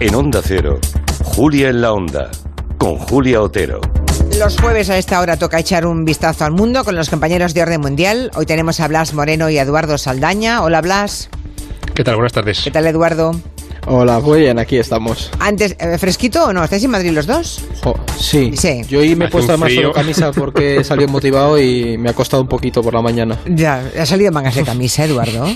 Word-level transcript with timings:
En 0.00 0.14
Onda 0.14 0.40
Cero, 0.44 0.78
Julia 1.24 1.70
en 1.70 1.80
la 1.80 1.92
Onda, 1.92 2.30
con 2.78 2.98
Julia 2.98 3.42
Otero. 3.42 3.80
Los 4.38 4.56
jueves 4.56 4.90
a 4.90 4.96
esta 4.96 5.20
hora 5.20 5.36
toca 5.36 5.58
echar 5.58 5.86
un 5.86 6.04
vistazo 6.04 6.44
al 6.44 6.52
mundo 6.52 6.84
con 6.84 6.94
los 6.94 7.10
compañeros 7.10 7.52
de 7.52 7.62
Orden 7.62 7.80
Mundial. 7.80 8.30
Hoy 8.36 8.46
tenemos 8.46 8.78
a 8.78 8.86
Blas 8.86 9.12
Moreno 9.12 9.50
y 9.50 9.58
a 9.58 9.62
Eduardo 9.62 9.98
Saldaña. 9.98 10.62
Hola 10.62 10.82
Blas. 10.82 11.30
¿Qué 11.96 12.04
tal? 12.04 12.14
Buenas 12.14 12.32
tardes. 12.32 12.60
¿Qué 12.62 12.70
tal 12.70 12.86
Eduardo? 12.86 13.32
Hola, 13.90 14.20
muy 14.20 14.40
bien, 14.40 14.58
aquí 14.58 14.76
estamos. 14.76 15.30
Antes, 15.38 15.74
eh, 15.78 15.96
¿fresquito 15.98 16.44
o 16.44 16.52
no? 16.52 16.62
¿Estáis 16.62 16.84
en 16.84 16.90
Madrid 16.90 17.10
los 17.12 17.26
dos? 17.26 17.64
Jo, 17.82 17.94
sí. 18.18 18.52
Sí. 18.54 18.82
Yo 18.88 19.00
hoy 19.00 19.16
me 19.16 19.26
he 19.26 19.28
puesto 19.28 19.52
además 19.52 19.72
solo 19.72 19.92
camisa 19.92 20.30
porque 20.32 20.76
he 20.76 20.84
salido 20.84 21.08
motivado 21.08 21.58
y 21.58 21.96
me 21.96 22.10
ha 22.10 22.12
costado 22.12 22.42
un 22.42 22.48
poquito 22.48 22.82
por 22.82 22.92
la 22.92 23.00
mañana. 23.00 23.38
Ya, 23.46 23.82
ha 23.98 24.04
salido 24.04 24.28
en 24.28 24.34
mangas 24.34 24.56
de 24.56 24.64
camisa, 24.64 25.04
Eduardo. 25.04 25.48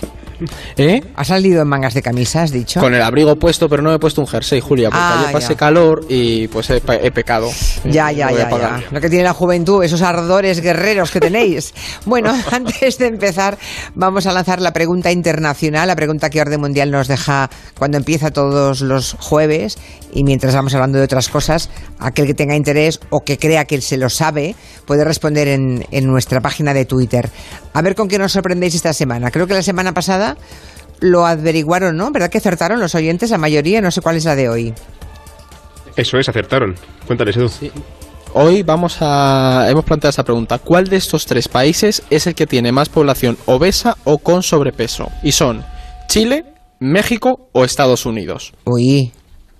¿Eh? 0.76 1.00
¿Ha 1.14 1.22
salido 1.24 1.62
en 1.62 1.68
mangas 1.68 1.94
de 1.94 2.02
camisa, 2.02 2.42
has 2.42 2.50
dicho? 2.50 2.80
Con 2.80 2.92
el 2.94 3.02
abrigo 3.02 3.36
puesto, 3.36 3.68
pero 3.68 3.80
no 3.80 3.90
me 3.90 3.96
he 3.96 3.98
puesto 4.00 4.20
un 4.20 4.26
jersey, 4.26 4.60
Julia, 4.60 4.88
porque 4.90 5.00
Ah, 5.00 5.21
ayer 5.21 5.32
pasé 5.32 5.50
ya. 5.50 5.57
calor 5.57 6.04
y 6.08 6.49
pues 6.49 6.68
he, 6.71 6.80
pe- 6.80 7.07
he 7.07 7.12
pecado. 7.12 7.49
Ya, 7.85 8.10
ya, 8.10 8.32
ya, 8.32 8.50
ya. 8.50 8.82
Lo 8.90 9.00
que 9.00 9.08
tiene 9.08 9.22
la 9.24 9.35
juventud, 9.35 9.85
esos 9.85 10.02
ardores 10.02 10.60
guerreros 10.60 11.10
que 11.10 11.21
tenéis. 11.21 11.74
Bueno, 12.07 12.35
antes 12.50 12.99
de 12.99 13.07
empezar, 13.07 13.57
vamos 13.94 14.26
a 14.26 14.32
lanzar 14.32 14.60
la 14.60 14.72
pregunta 14.72 15.12
internacional, 15.12 15.86
la 15.86 15.94
pregunta 15.94 16.29
que 16.29 16.40
Orden 16.40 16.60
Mundial 16.60 16.90
nos 16.90 17.07
deja 17.07 17.49
cuando 17.79 17.96
empieza 17.99 18.21
todos 18.31 18.81
los 18.81 19.17
jueves. 19.18 19.79
Y 20.12 20.25
mientras 20.25 20.54
vamos 20.54 20.75
hablando 20.75 20.99
de 20.99 21.04
otras 21.04 21.29
cosas, 21.29 21.71
aquel 21.99 22.26
que 22.26 22.35
tenga 22.35 22.54
interés 22.54 23.00
o 23.11 23.25
que 23.25 23.39
crea 23.39 23.64
que 23.64 23.80
se 23.80 23.96
lo 23.96 24.08
sabe, 24.08 24.54
puede 24.86 25.04
responder 25.04 25.49
en, 25.49 25.86
en 25.90 26.07
nuestra 26.07 26.40
página 26.40 26.75
de 26.75 26.85
Twitter. 26.85 27.30
A 27.72 27.82
ver 27.82 27.94
con 27.94 28.08
qué 28.08 28.18
nos 28.18 28.32
sorprendéis 28.32 28.75
esta 28.75 28.93
semana. 28.93 29.30
Creo 29.30 29.46
que 29.46 29.54
la 29.54 29.63
semana 29.63 29.93
pasada 29.93 30.36
lo 31.00 31.27
averiguaron, 31.27 31.96
¿no? 31.96 32.11
¿Verdad 32.11 32.30
que 32.30 32.39
acertaron 32.39 32.80
los 32.80 32.94
oyentes? 32.94 33.30
La 33.30 33.39
mayoría, 33.39 33.80
no 33.80 33.91
sé 33.91 34.00
cuál 34.00 34.16
es 34.16 34.25
la 34.25 34.36
de 34.36 34.48
hoy. 34.48 34.75
Eso 35.97 36.19
es, 36.19 36.28
acertaron. 36.28 36.77
Cuéntales, 37.06 37.36
Edu. 37.36 37.50
Hoy 38.34 38.62
vamos 38.62 38.96
a. 39.00 39.66
Hemos 39.68 39.84
planteado 39.84 40.11
esta 40.11 40.24
pregunta: 40.24 40.58
¿Cuál 40.58 40.89
de 40.89 40.96
estos 40.96 41.27
tres 41.27 41.48
países 41.48 42.02
es 42.08 42.27
el 42.27 42.34
que 42.34 42.46
tiene 42.46 42.72
más 42.72 42.89
población 42.89 43.36
obesa 43.44 43.96
o 44.05 44.18
con 44.18 44.42
sobrepeso? 44.42 45.11
Y 45.22 45.33
son 45.33 45.62
Chile, 46.08 46.52
México 46.83 47.48
o 47.52 47.64
Estados 47.64 48.05
Unidos. 48.06 48.52
Uy, 48.64 49.12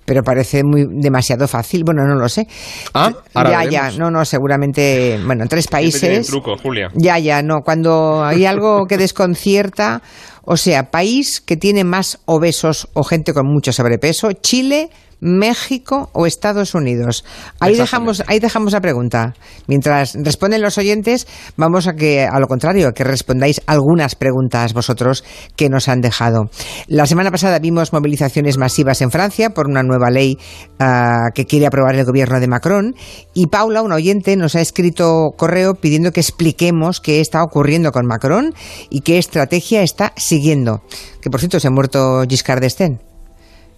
pero 0.05 0.23
parece 0.23 0.65
muy 0.65 0.87
demasiado 0.91 1.47
fácil. 1.47 1.84
Bueno, 1.84 2.05
no 2.05 2.17
lo 2.17 2.29
sé. 2.29 2.47
Ah, 2.95 3.12
ahora 3.34 3.51
ya, 3.51 3.59
veremos. 3.59 3.73
ya, 3.95 3.98
no, 3.98 4.11
no, 4.11 4.25
seguramente, 4.25 5.19
bueno, 5.25 5.45
en 5.45 5.48
tres 5.48 5.69
países. 5.69 6.27
truco, 6.27 6.56
Julia. 6.56 6.89
Ya, 6.95 7.19
ya, 7.19 7.42
no, 7.42 7.61
cuando 7.61 8.25
hay 8.25 8.45
algo 8.45 8.87
que 8.87 8.98
desconcierta, 8.98 10.03
o 10.45 10.57
sea, 10.57 10.91
país 10.91 11.41
que 11.41 11.57
tiene 11.57 11.85
más 11.85 12.19
obesos 12.25 12.89
o 12.95 13.05
gente 13.05 13.33
con 13.33 13.47
mucho 13.47 13.73
sobrepeso, 13.73 14.33
Chile, 14.33 14.91
México 15.23 16.11
o 16.12 16.27
Estados 16.27 16.75
Unidos. 16.75 17.25
Ahí 17.61 17.77
dejamos, 17.77 18.25
ahí 18.27 18.41
dejamos 18.41 18.73
la 18.73 18.81
pregunta. 18.81 19.35
Mientras 19.69 20.17
responden 20.17 20.61
los 20.61 20.79
oyentes, 20.79 21.29
vamos 21.57 21.87
a 21.87 21.93
que, 21.93 22.27
a 22.27 22.41
lo 22.41 22.48
contrario, 22.48 22.89
a 22.89 22.93
que 22.93 23.05
respondáis 23.05 23.63
algunas 23.67 24.17
preguntas 24.17 24.75
vosotros 24.75 25.23
que 25.55 25.69
nos 25.69 25.89
han 25.89 26.01
dejado. 26.01 26.51
La 26.89 27.07
semana 27.07 27.31
pasada 27.31 27.61
vimos 27.61 27.93
movilizaciones 27.93 28.59
masivas 28.59 29.01
en 29.01 29.13
Francia 29.13 29.51
por 29.51 29.69
una 29.69 29.85
nueva 29.85 30.11
ley 30.11 30.39
ah, 30.81 31.29
que 31.33 31.47
quiere 31.47 31.67
aprobar 31.67 31.95
el 31.95 32.05
gobierno 32.05 32.41
de 32.41 32.48
Macron 32.48 32.97
y 33.33 33.47
Paula, 33.47 33.83
un 33.83 33.93
oyente, 33.93 34.37
nos 34.37 34.57
ha 34.57 34.61
escrito 34.61 35.31
correo 35.37 35.75
pidiendo 35.75 36.11
que 36.11 36.20
expliquemos 36.20 37.01
qué 37.01 37.20
está 37.20 37.45
ocurriendo 37.45 37.93
con 37.93 38.07
Macron 38.07 38.55
y 38.91 39.03
qué 39.03 39.19
estrategia 39.19 39.83
está 39.83 40.13
siguiendo. 40.36 40.83
Que 41.20 41.28
por 41.30 41.41
cierto 41.41 41.61
se 41.61 41.69
ha 41.69 41.70
muerto 41.70 42.25
Giscard 42.28 42.61
d'Estaing. 42.61 42.98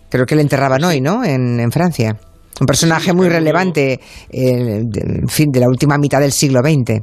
Creo 0.08 0.24
que 0.26 0.36
le 0.36 0.42
enterraban 0.42 0.84
hoy, 0.84 1.00
¿no? 1.00 1.24
En, 1.24 1.58
en 1.58 1.72
Francia. 1.72 2.16
Un 2.60 2.66
personaje 2.66 3.12
muy 3.12 3.28
relevante, 3.28 3.98
eh, 4.30 4.82
de- 4.84 5.00
en 5.22 5.28
fin, 5.28 5.50
de 5.50 5.58
la 5.58 5.66
última 5.68 5.98
mitad 5.98 6.20
del 6.20 6.30
siglo 6.30 6.60
XX. 6.60 7.02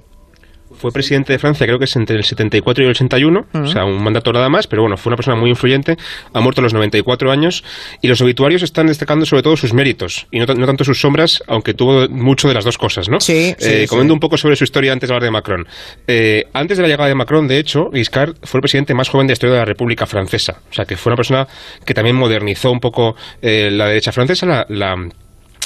Fue 0.81 0.91
presidente 0.91 1.31
de 1.33 1.39
Francia, 1.39 1.65
creo 1.67 1.77
que 1.77 1.85
es 1.85 1.95
entre 1.95 2.15
el 2.17 2.23
74 2.23 2.83
y 2.83 2.85
el 2.87 2.91
81, 2.91 3.45
o 3.53 3.67
sea, 3.67 3.85
un 3.85 4.03
mandato 4.03 4.33
nada 4.33 4.49
más, 4.49 4.65
pero 4.67 4.81
bueno, 4.81 4.97
fue 4.97 5.11
una 5.11 5.15
persona 5.17 5.37
muy 5.37 5.49
influyente, 5.51 5.95
ha 6.33 6.39
muerto 6.41 6.61
a 6.61 6.63
los 6.63 6.73
94 6.73 7.31
años 7.31 7.63
y 8.01 8.07
los 8.07 8.19
obituarios 8.21 8.63
están 8.63 8.87
destacando 8.87 9.25
sobre 9.25 9.43
todo 9.43 9.55
sus 9.57 9.73
méritos 9.73 10.27
y 10.31 10.39
no, 10.39 10.45
ta- 10.47 10.55
no 10.55 10.65
tanto 10.65 10.83
sus 10.83 10.99
sombras, 10.99 11.43
aunque 11.47 11.73
tuvo 11.75 12.09
mucho 12.09 12.47
de 12.47 12.53
las 12.55 12.65
dos 12.65 12.77
cosas, 12.77 13.07
¿no? 13.09 13.19
Sí, 13.19 13.53
sí, 13.59 13.69
Eh, 13.69 13.81
sí. 13.81 13.87
Comento 13.87 14.13
un 14.13 14.19
poco 14.19 14.37
sobre 14.37 14.55
su 14.55 14.63
historia 14.63 14.91
antes 14.93 15.07
de 15.09 15.13
hablar 15.13 15.23
de 15.25 15.31
Macron. 15.31 15.67
Eh, 16.07 16.45
antes 16.53 16.77
de 16.77 16.81
la 16.83 16.87
llegada 16.89 17.07
de 17.09 17.15
Macron, 17.15 17.47
de 17.47 17.59
hecho, 17.59 17.91
Giscard 17.93 18.35
fue 18.43 18.57
el 18.57 18.61
presidente 18.61 18.93
más 18.93 19.09
joven 19.09 19.27
de 19.27 19.31
la 19.31 19.33
historia 19.33 19.53
de 19.53 19.59
la 19.59 19.65
República 19.65 20.05
Francesa, 20.07 20.61
o 20.69 20.73
sea, 20.73 20.85
que 20.85 20.97
fue 20.97 21.11
una 21.11 21.17
persona 21.17 21.47
que 21.85 21.93
también 21.93 22.15
modernizó 22.15 22.71
un 22.71 22.79
poco 22.79 23.15
eh, 23.41 23.69
la 23.71 23.85
derecha 23.87 24.11
francesa, 24.11 24.45
la- 24.45 24.65
la 24.69 24.95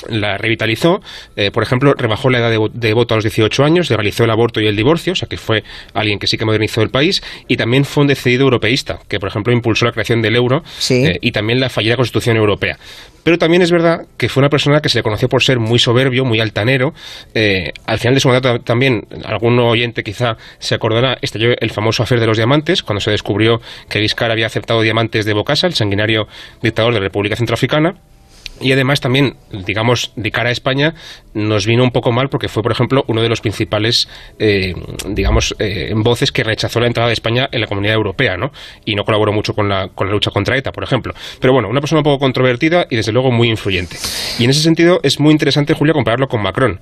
la 0.09 0.37
revitalizó, 0.37 1.01
eh, 1.35 1.51
por 1.51 1.63
ejemplo, 1.63 1.93
rebajó 1.93 2.29
la 2.29 2.39
edad 2.39 2.49
de, 2.49 2.59
de 2.73 2.93
voto 2.93 3.13
a 3.13 3.17
los 3.17 3.23
18 3.23 3.63
años, 3.63 3.89
legalizó 3.89 4.23
el 4.23 4.31
aborto 4.31 4.61
y 4.61 4.67
el 4.67 4.75
divorcio, 4.75 5.13
o 5.13 5.15
sea 5.15 5.27
que 5.27 5.37
fue 5.37 5.63
alguien 5.93 6.19
que 6.19 6.27
sí 6.27 6.37
que 6.37 6.45
modernizó 6.45 6.81
el 6.81 6.89
país, 6.89 7.23
y 7.47 7.57
también 7.57 7.85
fue 7.85 8.01
un 8.01 8.07
decidido 8.07 8.43
europeísta, 8.43 8.99
que 9.07 9.19
por 9.19 9.29
ejemplo 9.29 9.53
impulsó 9.53 9.85
la 9.85 9.91
creación 9.91 10.21
del 10.21 10.35
euro 10.35 10.63
Sí. 10.77 11.05
eh, 11.05 11.17
y 11.21 11.31
también 11.31 11.59
la 11.59 11.69
fallida 11.69 11.95
Constitución 11.95 12.37
Europea. 12.37 12.77
Pero 13.23 13.39
también 13.39 13.63
es 13.63 13.71
verdad 13.71 14.01
que 14.17 14.29
fue 14.29 14.41
una 14.41 14.49
persona 14.49 14.81
que 14.81 14.89
se 14.89 14.99
le 14.99 15.03
conoció 15.03 15.27
por 15.27 15.41
ser 15.43 15.57
muy 15.59 15.79
soberbio, 15.79 16.25
muy 16.25 16.39
altanero. 16.39 16.93
eh, 17.33 17.71
al 17.87 17.97
final 17.97 18.13
de 18.13 18.19
su 18.19 18.27
mandato 18.27 18.59
también, 18.61 19.07
algún 19.25 19.57
oyente 19.59 20.03
quizá 20.03 20.37
se 20.59 20.75
acordará, 20.75 21.17
estalló 21.21 21.49
el 21.59 21.71
famoso 21.71 22.03
afer 22.03 22.19
de 22.19 22.27
los 22.27 22.37
diamantes, 22.37 22.83
cuando 22.83 23.01
se 23.01 23.09
descubrió 23.11 23.59
que 23.89 23.99
Giscard 23.99 24.31
había 24.31 24.45
aceptado 24.45 24.81
diamantes 24.81 25.25
de 25.25 25.33
Bocasa, 25.33 25.65
el 25.65 25.73
sanguinario 25.73 26.27
dictador 26.61 26.93
de 26.93 26.99
la 26.99 27.05
República 27.05 27.35
Centroafricana. 27.35 27.95
Y 28.61 28.71
además 28.71 29.01
también, 29.01 29.35
digamos, 29.51 30.13
de 30.15 30.31
cara 30.31 30.49
a 30.49 30.51
España, 30.51 30.93
nos 31.33 31.65
vino 31.65 31.83
un 31.83 31.91
poco 31.91 32.11
mal 32.11 32.29
porque 32.29 32.47
fue, 32.47 32.63
por 32.63 32.71
ejemplo, 32.71 33.03
uno 33.07 33.21
de 33.21 33.29
los 33.29 33.41
principales, 33.41 34.07
eh, 34.39 34.73
digamos, 35.09 35.55
eh, 35.59 35.91
voces 35.95 36.31
que 36.31 36.43
rechazó 36.43 36.79
la 36.79 36.87
entrada 36.87 37.07
de 37.07 37.13
España 37.13 37.49
en 37.51 37.61
la 37.61 37.67
comunidad 37.67 37.95
europea, 37.95 38.37
¿no? 38.37 38.51
Y 38.85 38.95
no 38.95 39.03
colaboró 39.03 39.33
mucho 39.33 39.53
con 39.53 39.67
la, 39.67 39.89
con 39.89 40.07
la 40.07 40.13
lucha 40.13 40.31
contra 40.31 40.57
ETA, 40.57 40.71
por 40.71 40.83
ejemplo. 40.83 41.13
Pero 41.39 41.53
bueno, 41.53 41.67
una 41.69 41.81
persona 41.81 41.99
un 41.99 42.05
poco 42.05 42.19
controvertida 42.19 42.87
y 42.89 42.95
desde 42.95 43.11
luego 43.11 43.31
muy 43.31 43.49
influyente. 43.49 43.97
Y 44.39 44.45
en 44.45 44.49
ese 44.49 44.61
sentido 44.61 44.99
es 45.03 45.19
muy 45.19 45.31
interesante, 45.31 45.73
Julia, 45.73 45.93
compararlo 45.93 46.27
con 46.27 46.41
Macron. 46.41 46.79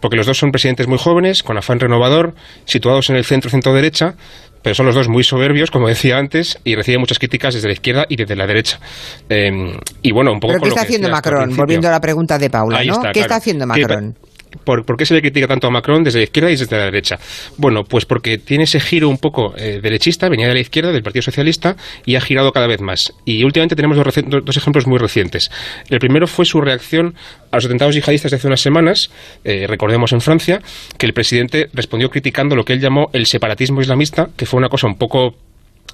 Porque 0.00 0.16
los 0.16 0.26
dos 0.26 0.38
son 0.38 0.50
presidentes 0.50 0.88
muy 0.88 0.98
jóvenes, 0.98 1.44
con 1.44 1.56
afán 1.56 1.78
renovador, 1.78 2.34
situados 2.64 3.08
en 3.10 3.16
el 3.16 3.24
centro-centro-derecha, 3.24 4.16
pero 4.62 4.74
son 4.74 4.86
los 4.86 4.94
dos 4.94 5.08
muy 5.08 5.24
soberbios, 5.24 5.70
como 5.70 5.88
decía 5.88 6.18
antes, 6.18 6.58
y 6.64 6.74
reciben 6.74 7.00
muchas 7.00 7.18
críticas 7.18 7.54
desde 7.54 7.68
la 7.68 7.74
izquierda 7.74 8.06
y 8.08 8.16
desde 8.16 8.36
la 8.36 8.46
derecha. 8.46 8.78
Eh, 9.28 9.50
y 10.02 10.12
bueno, 10.12 10.32
un 10.32 10.40
poco 10.40 10.52
¿Pero 10.54 10.60
con 10.60 10.68
qué 10.68 10.70
lo 10.70 10.74
está 10.76 10.80
que 10.82 10.86
haciendo 10.88 11.08
Macron? 11.10 11.56
Volviendo 11.56 11.88
a 11.88 11.90
la 11.90 12.00
pregunta 12.00 12.38
de 12.38 12.50
Paula, 12.50 12.78
Ahí 12.78 12.86
¿no? 12.88 12.94
está, 12.94 13.08
¿Qué 13.08 13.12
claro. 13.20 13.24
está 13.26 13.36
haciendo 13.36 13.64
¿Qué- 13.66 13.80
Macron? 13.82 14.14
¿Por, 14.64 14.84
qué 14.96 15.06
se 15.06 15.14
le 15.14 15.20
critica 15.20 15.46
tanto 15.46 15.66
a 15.66 15.70
Macron 15.70 16.04
desde 16.04 16.20
la 16.20 16.24
izquierda 16.24 16.50
y 16.50 16.56
desde 16.56 16.76
la 16.76 16.84
derecha? 16.84 17.18
Bueno, 17.56 17.84
pues 17.84 18.04
porque 18.04 18.38
tiene 18.38 18.64
ese 18.64 18.80
giro 18.80 19.08
un 19.08 19.18
poco 19.18 19.54
eh, 19.56 19.80
derechista, 19.82 20.28
venía 20.28 20.48
de 20.48 20.54
la 20.54 20.60
izquierda, 20.60 20.92
del 20.92 21.02
Partido 21.02 21.22
Socialista, 21.22 21.76
y 22.04 22.16
ha 22.16 22.20
girado 22.20 22.52
cada 22.52 22.66
vez 22.66 22.80
más. 22.80 23.12
Y 23.24 23.44
últimamente 23.44 23.76
tenemos 23.76 23.96
dos 23.96 24.56
ejemplos 24.56 24.86
muy 24.86 24.98
recientes. 24.98 25.50
El 25.88 25.98
primero 25.98 26.26
fue 26.26 26.44
su 26.44 26.60
reacción 26.60 27.14
a 27.50 27.56
los 27.56 27.66
atentados 27.66 27.94
yihadistas 27.94 28.30
de 28.30 28.36
hace 28.36 28.46
unas 28.46 28.60
semanas, 28.60 29.10
eh, 29.44 29.66
recordemos 29.68 30.12
en 30.12 30.20
Francia, 30.20 30.60
que 30.98 31.06
el 31.06 31.12
presidente 31.12 31.68
respondió 31.72 32.08
criticando 32.10 32.56
lo 32.56 32.64
que 32.64 32.72
él 32.72 32.80
llamó 32.80 33.10
el 33.12 33.26
separatismo 33.26 33.80
islamista, 33.80 34.30
que 34.36 34.46
fue 34.46 34.58
una 34.58 34.68
cosa 34.68 34.86
un 34.86 34.96
poco 34.96 35.36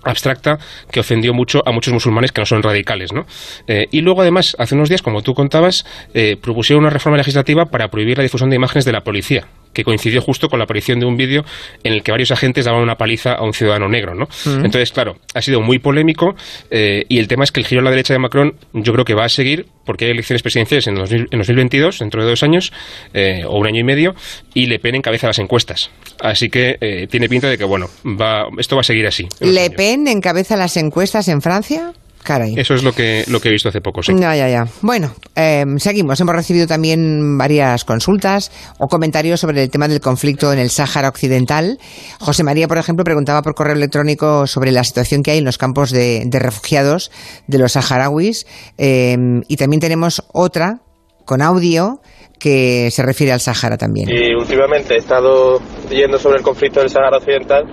abstracta 0.03 0.59
que 0.91 1.01
ofendió 1.01 1.35
mucho 1.35 1.63
a 1.67 1.73
muchos 1.73 1.93
musulmanes 1.93 2.33
que 2.33 2.41
no 2.41 2.47
son 2.47 2.63
radicales, 2.63 3.13
¿no? 3.13 3.27
Eh, 3.67 3.89
y 3.91 4.01
luego, 4.01 4.23
además, 4.23 4.57
hace 4.59 4.75
unos 4.75 4.89
días, 4.89 5.03
como 5.03 5.23
tú 5.23 5.35
contabas, 5.35 5.85
eh, 6.15 6.37
propusieron 6.41 6.85
una 6.85 6.91
reforma 6.91 7.19
legislativa 7.19 7.67
para 7.67 7.89
prohibir 7.89 8.19
la 8.19 8.23
difusión 8.23 8.51
de 8.51 8.57
imágenes 8.57 8.85
de 8.85 8.93
la 8.93 9.03
policía, 9.03 9.47
que 9.73 9.85
coincidió 9.85 10.21
justo 10.21 10.49
con 10.49 10.59
la 10.59 10.65
aparición 10.65 10.99
de 10.99 11.07
un 11.07 11.17
vídeo 11.17 11.45
en 11.85 11.93
el 11.93 12.03
que 12.03 12.11
varios 12.11 12.31
agentes 12.31 12.65
daban 12.65 12.83
una 12.83 12.97
paliza 12.97 13.33
a 13.35 13.45
un 13.45 13.53
ciudadano 13.53 13.89
negro, 13.89 14.15
¿no? 14.15 14.27
Entonces, 14.47 14.93
claro, 14.93 15.17
ha 15.35 15.43
sido 15.43 15.61
muy 15.61 15.79
polémico 15.79 16.35
eh, 16.71 17.05
y 17.09 17.19
el 17.19 17.29
tema 17.29 17.45
es 17.45 17.53
que 17.53 17.61
el 17.61 17.67
giro 17.67 17.81
a 17.81 17.85
la 17.85 17.91
derecha 17.91 18.15
de 18.15 18.19
Macron 18.19 18.55
yo 18.73 18.93
creo 18.93 19.05
que 19.05 19.15
va 19.15 19.25
a 19.25 19.29
seguir 19.29 19.67
porque 19.85 20.05
hay 20.05 20.11
elecciones 20.11 20.43
presidenciales 20.43 20.87
en, 20.87 20.97
2000 20.97 21.29
en 21.31 21.39
2022, 21.39 22.01
dentro 22.01 22.23
de 22.23 22.29
dos 22.29 22.43
años 22.43 22.73
eh, 23.15 23.43
o 23.47 23.59
un 23.59 23.67
año 23.67 23.81
y 23.81 23.85
medio, 23.85 24.15
y 24.53 24.67
Le 24.67 24.79
Pen 24.79 24.97
encabeza 24.97 25.27
las 25.27 25.39
encuestas. 25.39 25.91
Así 26.21 26.51
que 26.51 26.77
eh, 26.81 27.07
tiene 27.07 27.29
pinta 27.29 27.49
de 27.49 27.57
que, 27.57 27.65
bueno, 27.65 27.87
va, 28.05 28.49
esto 28.59 28.77
va 28.77 28.81
a 28.81 28.85
seguir 28.85 29.07
así. 29.07 29.27
¿Le. 29.41 29.71
Pen 29.71 30.09
encabeza 30.09 30.57
las 30.57 30.77
encuestas 30.77 31.29
en 31.29 31.41
Francia? 31.41 31.93
Caray. 32.29 32.53
Eso 32.59 32.75
es 32.75 32.83
lo 32.83 32.93
que, 32.93 33.25
lo 33.29 33.41
que 33.41 33.49
he 33.49 33.53
visto 33.53 33.71
hace 33.71 33.81
poco, 33.81 34.03
sí. 34.03 34.13
Ya, 34.15 34.37
ya, 34.37 34.51
ya. 34.51 34.67
Bueno, 34.83 35.15
eh, 35.35 35.65
seguimos. 35.79 36.21
Hemos 36.21 36.35
recibido 36.35 36.67
también 36.67 37.39
varias 37.39 37.87
consultas 37.87 38.53
o 38.79 38.87
comentarios 38.87 39.41
sobre 39.41 39.63
el 39.63 39.71
tema 39.71 39.89
del 39.89 40.03
conflicto 40.03 40.53
en 40.53 40.59
el 40.59 40.69
Sáhara 40.69 41.09
Occidental. 41.09 41.79
José 42.21 42.45
María, 42.45 42.69
por 42.69 42.77
ejemplo, 42.77 43.03
preguntaba 43.03 43.41
por 43.41 43.55
correo 43.55 43.77
electrónico 43.77 44.47
sobre 44.47 44.73
la 44.73 44.85
situación 44.85 45.23
que 45.23 45.31
hay 45.31 45.39
en 45.39 45.47
los 45.47 45.57
campos 45.57 45.91
de, 45.91 46.25
de 46.27 46.39
refugiados 46.39 47.11
de 47.47 47.57
los 47.57 47.73
saharauis. 47.73 48.47
Eh, 48.77 49.17
y 49.49 49.57
también 49.57 49.81
tenemos 49.81 50.23
otra 50.35 50.81
con 51.25 51.41
audio 51.41 52.01
que 52.39 52.91
se 52.91 53.03
refiere 53.03 53.33
al 53.33 53.41
Sáhara 53.41 53.79
también. 53.79 54.11
Y 54.11 54.35
últimamente 54.35 54.95
he 54.95 54.99
estado 54.99 55.63
leyendo 55.89 56.19
sobre 56.19 56.37
el 56.37 56.43
conflicto 56.43 56.81
del 56.81 56.91
Sáhara 56.91 57.17
Occidental. 57.17 57.65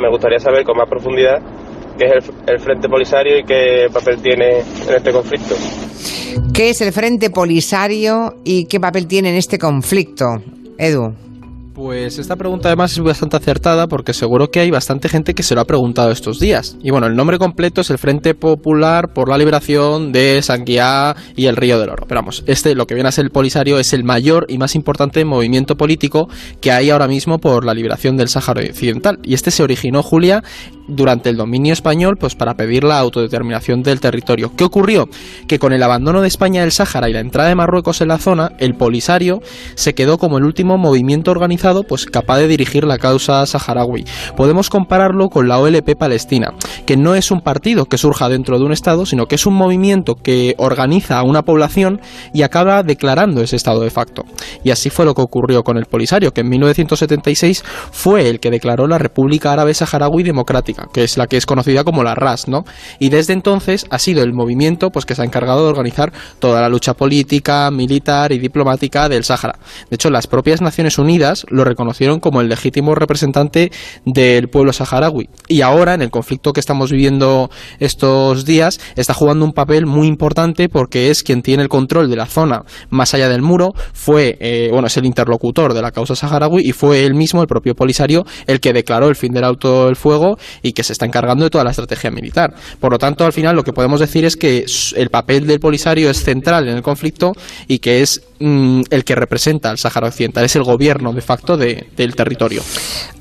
Me 0.00 0.08
gustaría 0.08 0.38
saber 0.38 0.62
con 0.62 0.76
más 0.76 0.88
profundidad 0.88 1.42
qué 1.98 2.06
es 2.06 2.28
el, 2.28 2.54
el 2.54 2.60
Frente 2.60 2.88
Polisario 2.88 3.38
y 3.38 3.44
qué 3.44 3.86
papel 3.92 4.20
tiene 4.20 4.60
en 4.60 4.94
este 4.96 5.12
conflicto. 5.12 5.54
¿Qué 6.52 6.70
es 6.70 6.80
el 6.80 6.92
Frente 6.92 7.30
Polisario 7.30 8.36
y 8.44 8.66
qué 8.66 8.80
papel 8.80 9.06
tiene 9.06 9.30
en 9.30 9.36
este 9.36 9.58
conflicto? 9.58 10.26
Edu. 10.78 11.14
Pues 11.74 12.20
esta 12.20 12.36
pregunta 12.36 12.68
además 12.68 12.92
es 12.92 13.00
bastante 13.00 13.36
acertada 13.36 13.88
porque 13.88 14.12
seguro 14.12 14.48
que 14.48 14.60
hay 14.60 14.70
bastante 14.70 15.08
gente 15.08 15.34
que 15.34 15.42
se 15.42 15.56
lo 15.56 15.60
ha 15.60 15.64
preguntado 15.64 16.12
estos 16.12 16.38
días. 16.38 16.76
Y 16.80 16.92
bueno, 16.92 17.08
el 17.08 17.16
nombre 17.16 17.36
completo 17.36 17.80
es 17.80 17.90
el 17.90 17.98
Frente 17.98 18.36
Popular 18.36 19.12
por 19.12 19.28
la 19.28 19.36
Liberación 19.36 20.12
de 20.12 20.40
Sanguiá 20.40 21.16
y 21.34 21.46
el 21.46 21.56
Río 21.56 21.80
del 21.80 21.90
Oro. 21.90 22.04
Pero 22.06 22.20
vamos, 22.20 22.44
este, 22.46 22.76
lo 22.76 22.86
que 22.86 22.94
viene 22.94 23.08
a 23.08 23.12
ser 23.12 23.24
el 23.24 23.32
Polisario, 23.32 23.80
es 23.80 23.92
el 23.92 24.04
mayor 24.04 24.46
y 24.48 24.56
más 24.56 24.76
importante 24.76 25.24
movimiento 25.24 25.76
político 25.76 26.28
que 26.60 26.70
hay 26.70 26.90
ahora 26.90 27.08
mismo 27.08 27.38
por 27.38 27.64
la 27.64 27.74
liberación 27.74 28.16
del 28.16 28.28
Sáhara 28.28 28.60
Occidental. 28.60 29.18
Y 29.24 29.34
este 29.34 29.50
se 29.50 29.64
originó, 29.64 30.04
Julia, 30.04 30.44
durante 30.88 31.30
el 31.30 31.36
dominio 31.36 31.72
español 31.72 32.16
pues 32.18 32.34
para 32.34 32.54
pedir 32.54 32.84
la 32.84 32.98
autodeterminación 32.98 33.82
del 33.82 34.00
territorio. 34.00 34.52
¿Qué 34.56 34.64
ocurrió? 34.64 35.08
Que 35.46 35.58
con 35.58 35.72
el 35.72 35.82
abandono 35.82 36.20
de 36.20 36.28
España 36.28 36.62
del 36.62 36.72
Sáhara 36.72 37.08
y 37.08 37.12
la 37.12 37.20
entrada 37.20 37.48
de 37.48 37.54
Marruecos 37.54 38.00
en 38.00 38.08
la 38.08 38.18
zona, 38.18 38.52
el 38.58 38.74
Polisario 38.74 39.40
se 39.74 39.94
quedó 39.94 40.18
como 40.18 40.38
el 40.38 40.44
último 40.44 40.76
movimiento 40.78 41.30
organizado 41.30 41.84
pues 41.84 42.06
capaz 42.06 42.38
de 42.38 42.48
dirigir 42.48 42.84
la 42.84 42.98
causa 42.98 43.44
saharaui. 43.46 44.04
Podemos 44.36 44.70
compararlo 44.70 45.28
con 45.28 45.48
la 45.48 45.58
OLP 45.58 45.96
Palestina, 45.96 46.52
que 46.86 46.96
no 46.96 47.14
es 47.14 47.30
un 47.30 47.40
partido 47.40 47.86
que 47.86 47.98
surja 47.98 48.28
dentro 48.28 48.58
de 48.58 48.64
un 48.64 48.72
estado, 48.72 49.06
sino 49.06 49.26
que 49.26 49.36
es 49.36 49.46
un 49.46 49.54
movimiento 49.54 50.14
que 50.14 50.54
organiza 50.58 51.18
a 51.18 51.24
una 51.24 51.42
población 51.42 52.00
y 52.32 52.42
acaba 52.42 52.82
declarando 52.82 53.42
ese 53.42 53.56
estado 53.56 53.80
de 53.80 53.90
facto. 53.90 54.24
Y 54.62 54.70
así 54.70 54.90
fue 54.90 55.04
lo 55.04 55.14
que 55.14 55.22
ocurrió 55.22 55.62
con 55.62 55.76
el 55.76 55.86
Polisario, 55.86 56.32
que 56.32 56.42
en 56.42 56.48
1976 56.48 57.64
fue 57.90 58.28
el 58.28 58.40
que 58.40 58.50
declaró 58.50 58.86
la 58.86 58.98
República 58.98 59.52
Árabe 59.52 59.74
Saharaui 59.74 60.22
Democrática 60.22 60.73
que 60.92 61.04
es 61.04 61.16
la 61.16 61.26
que 61.26 61.36
es 61.36 61.46
conocida 61.46 61.84
como 61.84 62.02
la 62.02 62.14
RAS, 62.14 62.48
¿no? 62.48 62.64
Y 62.98 63.08
desde 63.08 63.32
entonces 63.32 63.86
ha 63.90 63.98
sido 63.98 64.22
el 64.22 64.32
movimiento 64.32 64.90
pues 64.90 65.04
que 65.04 65.14
se 65.14 65.22
ha 65.22 65.24
encargado 65.24 65.64
de 65.64 65.70
organizar 65.70 66.12
toda 66.38 66.60
la 66.60 66.68
lucha 66.68 66.94
política, 66.94 67.70
militar 67.70 68.32
y 68.32 68.38
diplomática 68.38 69.08
del 69.08 69.24
Sáhara. 69.24 69.58
De 69.90 69.94
hecho, 69.94 70.10
las 70.10 70.26
propias 70.26 70.60
Naciones 70.60 70.98
Unidas 70.98 71.46
lo 71.48 71.64
reconocieron 71.64 72.20
como 72.20 72.40
el 72.40 72.48
legítimo 72.48 72.94
representante 72.94 73.70
del 74.04 74.48
pueblo 74.48 74.72
saharaui. 74.72 75.28
Y 75.48 75.62
ahora, 75.62 75.94
en 75.94 76.02
el 76.02 76.10
conflicto 76.10 76.52
que 76.52 76.60
estamos 76.60 76.90
viviendo 76.90 77.50
estos 77.78 78.44
días, 78.44 78.80
está 78.96 79.14
jugando 79.14 79.44
un 79.44 79.52
papel 79.52 79.86
muy 79.86 80.06
importante 80.06 80.68
porque 80.68 81.10
es 81.10 81.22
quien 81.22 81.42
tiene 81.42 81.62
el 81.62 81.68
control 81.68 82.10
de 82.10 82.16
la 82.16 82.26
zona 82.26 82.62
más 82.90 83.14
allá 83.14 83.28
del 83.28 83.42
muro, 83.42 83.72
fue, 83.92 84.36
eh, 84.40 84.68
bueno, 84.70 84.86
es 84.86 84.96
el 84.96 85.06
interlocutor 85.06 85.74
de 85.74 85.82
la 85.82 85.92
causa 85.92 86.14
saharaui 86.14 86.62
y 86.64 86.72
fue 86.72 87.04
él 87.04 87.14
mismo, 87.14 87.40
el 87.40 87.48
propio 87.48 87.74
Polisario, 87.74 88.24
el 88.46 88.60
que 88.60 88.72
declaró 88.72 89.08
el 89.08 89.16
fin 89.16 89.32
del 89.32 89.44
auto 89.44 89.86
del 89.86 89.96
fuego 89.96 90.36
y 90.64 90.72
que 90.72 90.82
se 90.82 90.94
está 90.94 91.04
encargando 91.04 91.44
de 91.44 91.50
toda 91.50 91.62
la 91.62 91.70
estrategia 91.70 92.10
militar. 92.10 92.54
Por 92.80 92.90
lo 92.90 92.98
tanto, 92.98 93.26
al 93.26 93.34
final 93.34 93.54
lo 93.54 93.62
que 93.62 93.74
podemos 93.74 94.00
decir 94.00 94.24
es 94.24 94.36
que 94.36 94.64
el 94.96 95.10
papel 95.10 95.46
del 95.46 95.60
Polisario 95.60 96.08
es 96.08 96.24
central 96.24 96.66
en 96.66 96.76
el 96.76 96.82
conflicto 96.82 97.34
y 97.68 97.80
que 97.80 98.00
es 98.00 98.22
mm, 98.38 98.82
el 98.90 99.04
que 99.04 99.14
representa 99.14 99.70
al 99.70 99.78
Sáhara 99.78 100.08
Occidental, 100.08 100.44
es 100.44 100.56
el 100.56 100.62
gobierno 100.62 101.12
de 101.12 101.20
facto 101.20 101.56
del 101.56 102.14
territorio. 102.16 102.62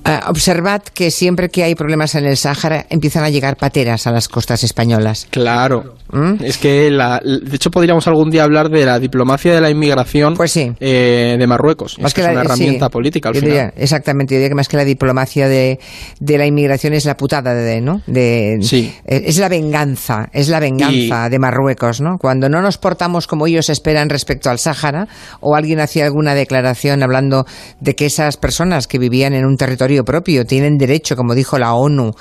Ah, 0.06 0.26
observad 0.28 0.82
que 0.82 1.12
siempre 1.12 1.48
que 1.50 1.64
hay 1.64 1.76
problemas 1.76 2.16
en 2.16 2.26
el 2.26 2.36
Sáhara 2.36 2.86
empiezan 2.90 3.24
a 3.24 3.30
llegar 3.30 3.56
pateras 3.56 4.06
a 4.06 4.12
las 4.12 4.28
costas 4.28 4.64
españolas. 4.64 5.28
Claro. 5.30 5.96
¿Mm? 6.12 6.44
Es 6.44 6.58
que, 6.58 6.92
la, 6.92 7.22
de 7.24 7.56
hecho, 7.56 7.72
podríamos 7.72 8.06
algún 8.08 8.30
día 8.30 8.44
hablar 8.44 8.70
de 8.70 8.86
la 8.86 9.00
diplomacia 9.00 9.54
de 9.54 9.62
la 9.62 9.70
inmigración 9.70 10.36
pues 10.36 10.52
sí. 10.52 10.72
eh, 10.80 11.38
de 11.40 11.48
Marruecos. 11.48 11.98
es, 11.98 12.14
que 12.14 12.22
es 12.22 12.28
una 12.28 12.42
herramienta 12.42 12.90
política 12.90 13.30
al 13.30 13.36
final. 13.36 13.74
exactamente. 13.78 14.34
Yo 14.34 14.40
diría 14.40 14.50
que 14.50 14.56
más 14.56 14.68
que 14.68 14.78
la 14.78 14.86
diplomacia 14.86 15.48
de, 15.48 15.80
de 16.20 16.38
la 16.38 16.46
inmigración 16.46 16.94
es 16.94 17.06
la 17.06 17.16
putada 17.16 17.54
de, 17.56 17.82
¿no? 17.82 18.02
De, 18.06 18.58
sí. 18.62 18.94
Eh, 19.06 19.24
es 19.26 19.38
la 19.40 19.48
venganza, 19.50 20.30
es 20.34 20.50
la 20.50 20.60
venganza 20.60 21.30
de 21.30 21.40
Marruecos, 21.40 22.02
¿no? 22.02 22.18
Cuando 22.20 22.50
no 22.50 22.62
nos 22.62 22.78
portamos 22.78 23.26
como 23.26 23.48
ellos 23.48 23.70
esperan 23.70 24.10
respecto 24.10 24.50
al 24.50 24.60
Sáhara, 24.60 25.08
o 25.40 25.56
alguien 25.56 25.80
hacía 25.80 26.06
alguna 26.06 26.36
declaración 26.36 27.04
hablando 27.04 27.46
de 27.80 27.96
que 27.96 28.06
esas 28.06 28.38
personas 28.38 28.88
que 28.88 29.00
vivían 29.00 29.34
en 29.34 29.46
un 29.46 29.58
territorio 29.58 30.04
propio 30.04 30.46
tienen 30.46 30.78
derecho, 30.78 31.16
como 31.16 31.36
dijo 31.36 31.58
la 31.58 31.74
ONU, 31.74 32.12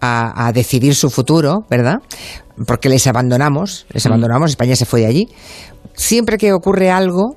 a, 0.00 0.46
a 0.46 0.52
decidir 0.52 0.94
su 0.94 1.10
futuro, 1.10 1.64
¿verdad? 1.70 1.98
porque 2.66 2.88
les 2.88 3.06
abandonamos, 3.06 3.86
les 3.92 4.04
mm. 4.04 4.08
abandonamos, 4.08 4.50
España 4.50 4.76
se 4.76 4.84
fue 4.84 5.00
de 5.00 5.06
allí. 5.06 5.28
Siempre 5.94 6.38
que 6.38 6.52
ocurre 6.52 6.90
algo, 6.90 7.36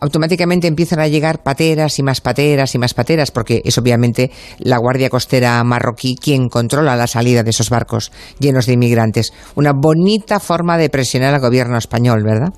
automáticamente 0.00 0.66
empiezan 0.66 1.00
a 1.00 1.08
llegar 1.08 1.42
pateras 1.42 1.98
y 1.98 2.02
más 2.02 2.20
pateras 2.20 2.74
y 2.74 2.78
más 2.78 2.94
pateras, 2.94 3.30
porque 3.30 3.62
es 3.64 3.78
obviamente 3.78 4.30
la 4.58 4.78
Guardia 4.78 5.10
Costera 5.10 5.62
marroquí 5.64 6.16
quien 6.16 6.48
controla 6.48 6.96
la 6.96 7.06
salida 7.06 7.42
de 7.42 7.50
esos 7.50 7.70
barcos 7.70 8.12
llenos 8.38 8.66
de 8.66 8.74
inmigrantes. 8.74 9.32
Una 9.54 9.72
bonita 9.72 10.40
forma 10.40 10.76
de 10.76 10.90
presionar 10.90 11.34
al 11.34 11.40
gobierno 11.40 11.78
español, 11.78 12.22
¿verdad? 12.24 12.52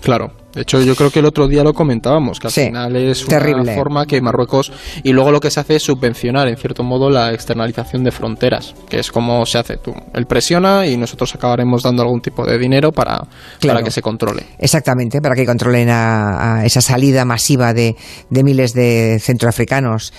Claro. 0.00 0.41
De 0.54 0.62
hecho, 0.62 0.82
yo 0.82 0.94
creo 0.94 1.10
que 1.10 1.20
el 1.20 1.24
otro 1.24 1.48
día 1.48 1.64
lo 1.64 1.72
comentábamos, 1.72 2.38
que 2.38 2.48
al 2.48 2.52
final 2.52 2.96
es 2.96 3.26
una 3.26 3.74
forma 3.74 4.04
que 4.04 4.20
Marruecos. 4.20 4.70
Y 5.02 5.12
luego 5.12 5.30
lo 5.30 5.40
que 5.40 5.50
se 5.50 5.60
hace 5.60 5.76
es 5.76 5.82
subvencionar, 5.82 6.46
en 6.48 6.58
cierto 6.58 6.82
modo, 6.84 7.08
la 7.08 7.32
externalización 7.32 8.04
de 8.04 8.10
fronteras, 8.10 8.74
que 8.88 8.98
es 8.98 9.10
como 9.10 9.46
se 9.46 9.58
hace 9.58 9.78
tú. 9.78 9.94
Él 10.12 10.26
presiona 10.26 10.86
y 10.86 10.98
nosotros 10.98 11.34
acabaremos 11.34 11.82
dando 11.82 12.02
algún 12.02 12.20
tipo 12.20 12.44
de 12.44 12.58
dinero 12.58 12.92
para, 12.92 13.22
para 13.66 13.82
que 13.82 13.90
se 13.90 14.02
controle. 14.02 14.44
Exactamente, 14.58 15.22
para 15.22 15.34
que 15.34 15.46
controlen 15.46 15.88
a, 15.90 16.62
esa 16.66 16.82
salida 16.82 17.24
masiva 17.24 17.72
de, 17.72 17.96
de 18.28 18.44
miles 18.44 18.74
de 18.74 19.18
centroafricanos. 19.20 20.12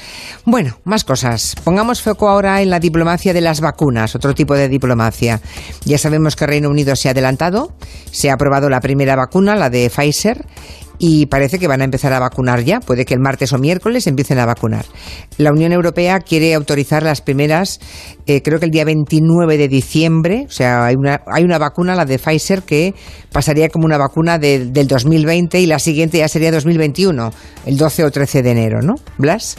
Bueno, 0.45 0.79
más 0.83 1.03
cosas. 1.03 1.55
Pongamos 1.63 2.01
foco 2.01 2.27
ahora 2.27 2.61
en 2.63 2.71
la 2.71 2.79
diplomacia 2.79 3.33
de 3.33 3.41
las 3.41 3.61
vacunas, 3.61 4.15
otro 4.15 4.33
tipo 4.33 4.55
de 4.55 4.67
diplomacia. 4.67 5.41
Ya 5.85 5.99
sabemos 5.99 6.35
que 6.35 6.47
Reino 6.47 6.69
Unido 6.69 6.95
se 6.95 7.07
ha 7.07 7.11
adelantado, 7.11 7.73
se 8.11 8.31
ha 8.31 8.33
aprobado 8.33 8.67
la 8.67 8.81
primera 8.81 9.15
vacuna, 9.15 9.55
la 9.55 9.69
de 9.69 9.91
Pfizer 9.91 10.22
y 10.99 11.25
parece 11.25 11.59
que 11.59 11.67
van 11.67 11.81
a 11.81 11.83
empezar 11.83 12.13
a 12.13 12.19
vacunar 12.19 12.63
ya. 12.63 12.79
Puede 12.79 13.05
que 13.05 13.13
el 13.13 13.19
martes 13.19 13.51
o 13.53 13.57
miércoles 13.57 14.07
empiecen 14.07 14.39
a 14.39 14.45
vacunar. 14.45 14.85
La 15.37 15.51
Unión 15.51 15.71
Europea 15.71 16.19
quiere 16.19 16.53
autorizar 16.53 17.03
las 17.03 17.21
primeras, 17.21 17.79
eh, 18.25 18.41
creo 18.41 18.59
que 18.59 18.65
el 18.65 18.71
día 18.71 18.85
29 18.85 19.57
de 19.57 19.67
diciembre. 19.67 20.45
O 20.47 20.51
sea, 20.51 20.85
hay 20.85 20.95
una, 20.95 21.21
hay 21.27 21.43
una 21.43 21.57
vacuna, 21.57 21.95
la 21.95 22.05
de 22.05 22.19
Pfizer, 22.19 22.63
que 22.63 22.93
pasaría 23.31 23.69
como 23.69 23.85
una 23.85 23.97
vacuna 23.97 24.37
del 24.37 24.87
2020 24.87 25.59
y 25.59 25.65
la 25.65 25.79
siguiente 25.79 26.19
ya 26.19 26.27
sería 26.27 26.51
2021, 26.51 27.31
el 27.65 27.77
12 27.77 28.03
o 28.05 28.11
13 28.11 28.41
de 28.43 28.51
enero, 28.51 28.81
¿no? 28.81 28.93
Blas. 29.17 29.57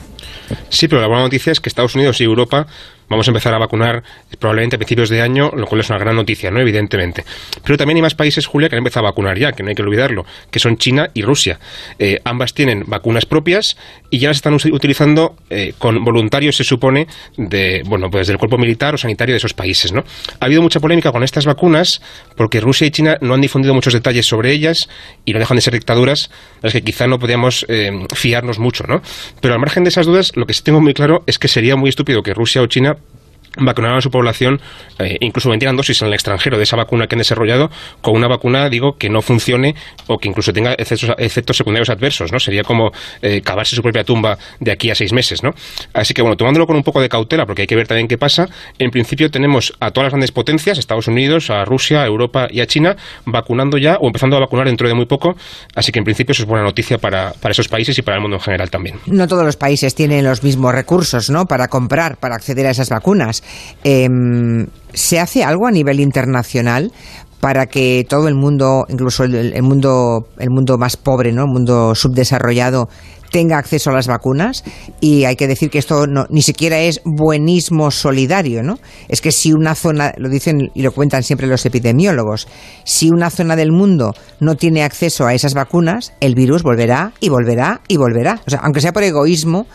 Sí, 0.69 0.88
pero 0.88 1.00
la 1.00 1.08
buena 1.08 1.25
noticia 1.25 1.52
es 1.52 1.60
que 1.60 1.69
Estados 1.69 1.94
Unidos 1.94 2.20
y 2.20 2.25
Europa 2.25 2.67
vamos 3.09 3.29
a 3.29 3.31
empezar 3.31 3.55
a 3.55 3.59
vacunar 3.59 4.03
probablemente 4.39 4.77
a 4.77 4.79
principios 4.79 5.09
de 5.09 5.21
año, 5.21 5.51
lo 5.56 5.67
cual 5.67 5.81
es 5.81 5.91
una 5.91 5.99
gran 5.99 6.17
noticia, 6.17 6.51
¿no? 6.51 6.61
Evidentemente. 6.61 7.25
Pero 7.62 7.77
también 7.77 7.97
hay 7.97 8.03
más 8.03 8.15
países, 8.15 8.47
Julia, 8.47 8.69
que 8.69 8.77
han 8.77 8.79
empezado 8.79 9.06
a 9.06 9.11
vacunar 9.11 9.39
ya, 9.39 9.53
que 9.53 9.62
no 9.62 9.69
hay 9.69 9.75
que 9.75 9.83
olvidarlo, 9.83 10.25
que 10.51 10.58
son 10.58 10.77
China 10.77 11.11
y 11.15 11.23
Rusia. 11.23 11.58
Eh, 11.99 12.20
ambas 12.25 12.55
tienen 12.55 12.84
vacunas 12.87 13.27
propias 13.27 13.77
y 14.11 14.19
ya 14.19 14.29
las 14.29 14.39
están 14.39 14.55
utilizando 14.55 15.37
eh, 15.51 15.75
con 15.79 16.05
voluntarios, 16.05 16.56
se 16.56 16.65
supone, 16.65 17.06
de, 17.37 17.82
bueno, 17.87 18.11
pues 18.11 18.27
del 18.27 18.39
cuerpo 18.39 18.58
militar 18.58 18.94
o 18.94 18.99
sanitario 18.99 19.32
de 19.32 19.39
esos 19.39 19.55
países, 19.55 19.93
¿no? 19.93 20.05
Ha 20.41 20.44
habido 20.44 20.63
mucha 20.63 20.81
polémica 20.81 21.13
con 21.13 21.23
estas 21.23 21.46
vacunas 21.46 22.01
porque 22.37 22.61
Rusia 22.61 22.87
y 22.87 22.91
China 22.91 23.19
no 23.20 23.34
han 23.34 23.41
difundido 23.41 23.75
muchos 23.75 23.93
detalles 23.93 24.27
sobre 24.27 24.53
ellas 24.53 24.89
y 25.25 25.32
no 25.32 25.39
dejan 25.39 25.56
de 25.56 25.61
ser 25.61 25.75
dictaduras 25.75 26.31
las 26.63 26.73
que 26.73 26.82
quizá 26.82 27.06
no 27.06 27.19
podíamos 27.19 27.67
eh, 27.69 27.91
fiarnos 28.15 28.58
mucho, 28.58 28.84
¿no? 28.87 29.03
Pero 29.41 29.55
al 29.55 29.61
margen 29.61 29.84
de 29.84 29.89
esas 29.89 30.06
dudas, 30.06 30.32
lo 30.34 30.46
que 30.46 30.55
sí 30.55 30.63
tengo 30.63 30.81
muy 30.81 30.94
claro 30.94 31.23
es 31.27 31.39
que 31.39 31.49
sería 31.49 31.77
muy 31.77 31.89
estúpido 31.89 32.23
que 32.23 32.34
Rusia 32.34 32.63
o 32.63 32.67
China 32.67 32.96
vacunaron 33.58 33.99
a 33.99 34.01
su 34.01 34.11
población, 34.11 34.61
eh, 34.99 35.17
incluso 35.20 35.51
vendieran 35.51 35.77
dosis 35.77 36.03
en 36.03 36.08
el 36.08 36.15
extranjero 36.15 36.56
de 36.56 36.65
esa 36.65 36.77
vacuna 36.77 37.06
que 37.06 37.15
han 37.15 37.19
desarrollado, 37.19 37.70
con 38.01 38.15
una 38.15 38.29
vacuna, 38.29 38.69
digo, 38.69 38.96
que 38.99 39.08
no 39.08 39.23
funcione 39.23 39.75
o 40.06 40.19
que 40.19 40.29
incluso 40.29 40.53
tenga 40.53 40.75
efectos, 40.75 41.56
secundarios 41.56 41.91
adversos, 41.91 42.32
¿no? 42.32 42.39
Sería 42.39 42.63
como 42.63 42.91
eh, 43.23 43.41
cavarse 43.43 43.77
su 43.77 43.82
propia 43.82 44.05
tumba 44.05 44.39
de 44.61 44.73
aquí 44.73 44.91
a 44.91 44.94
seis 44.94 45.13
meses, 45.13 45.43
¿no? 45.43 45.51
Así 45.93 46.15
que, 46.15 46.23
bueno, 46.23 46.37
tomándolo 46.37 46.67
con 46.67 46.77
un 46.77 46.82
poco 46.82 47.01
de 47.01 47.08
cautela, 47.08 47.46
porque 47.46 47.63
hay 47.63 47.67
que 47.67 47.77
ver 47.77 47.87
también 47.87 48.08
qué 48.08 48.19
pasa, 48.19 48.49
en 48.79 48.91
principio 48.91 49.31
tenemos 49.31 49.73
a 49.81 49.91
todas 49.91 50.06
las 50.06 50.13
grandes 50.13 50.32
potencias, 50.32 50.79
Estados 50.79 51.08
Unidos, 51.08 51.51
a 51.51 51.65
Rusia, 51.65 52.03
a 52.03 52.06
Europa 52.06 52.49
y 52.51 52.61
a 52.61 52.67
China, 52.67 52.96
vacunando 53.25 53.79
ya 53.79 53.96
o 54.01 54.06
empezando 54.06 54.37
a 54.37 54.41
vacunar 54.41 54.67
dentro 54.67 54.89
de 54.89 54.94
muy 54.94 55.06
poco, 55.06 55.34
así 55.75 55.93
que 55.93 55.99
en 55.99 56.05
principio 56.05 56.32
eso 56.32 56.43
es 56.43 56.49
buena 56.49 56.65
noticia 56.65 56.99
para, 56.99 57.32
para 57.32 57.53
esos 57.53 57.69
países 57.69 57.96
y 57.99 58.03
para 58.03 58.17
el 58.17 58.23
mundo 58.23 58.37
en 58.37 58.43
general 58.43 58.70
también. 58.70 58.99
No 59.06 59.29
todos 59.29 59.44
los 59.44 59.56
países 59.56 59.94
tienen 59.94 60.25
los 60.25 60.43
mismos 60.43 60.75
recursos, 60.75 61.31
¿no?, 61.31 61.46
para 61.46 61.69
comprar, 61.69 62.17
para 62.17 62.34
acceder 62.34 62.67
a 62.67 62.70
esas 62.70 62.89
vacunas. 62.89 63.44
Em, 63.82 64.67
¿Se 64.93 65.19
hace 65.19 65.43
algo 65.43 65.67
a 65.67 65.72
nivel 65.72 65.98
internacional 65.98 66.93
para 67.41 67.67
que 67.67 68.06
todo 68.08 68.29
el 68.29 68.36
mundo, 68.36 68.86
incluso 68.89 69.24
el, 69.24 69.63
mundo, 69.63 70.29
el 70.39 70.48
mundo 70.51 70.79
más 70.79 70.96
pobre, 70.96 71.32
¿no? 71.32 71.43
el 71.43 71.51
mundo 71.51 71.94
subdesarrollado, 71.94 72.89
tenga 73.34 73.58
acceso 73.58 73.91
a 73.91 73.93
las 73.93 74.06
vacunas 74.06 74.63
y 75.01 75.24
hay 75.24 75.34
que 75.34 75.48
decir 75.48 75.69
que 75.69 75.79
esto 75.79 76.06
no, 76.06 76.24
ni 76.31 76.41
siquiera 76.41 76.79
es 76.79 77.03
buenismo 77.05 77.91
solidario, 77.91 78.63
¿no? 78.63 78.79
Es 79.08 79.20
que 79.20 79.32
si 79.32 79.53
una 79.53 79.74
zona, 79.74 80.15
lo 80.19 80.29
dicen 80.29 80.70
y 80.72 80.82
lo 80.82 80.93
cuentan 80.93 81.24
siempre 81.24 81.48
los 81.48 81.67
epidemiólogos, 81.67 82.46
si 82.84 83.10
una 83.10 83.31
zona 83.31 83.56
del 83.56 83.72
mundo 83.72 84.15
no 84.39 84.55
tiene 84.55 84.84
acceso 84.84 85.27
a 85.27 85.34
esas 85.34 85.53
vacunas, 85.53 86.13
el 86.20 86.36
virus 86.36 86.63
volverá 86.63 87.13
y 87.19 87.29
volverá 87.29 87.81
y 87.89 87.96
volverá. 87.96 88.41
O 88.46 88.51
sea, 88.51 88.60
aunque 88.63 88.81
sea 88.81 88.93
por 88.93 89.03
egoísmo, 89.03 89.67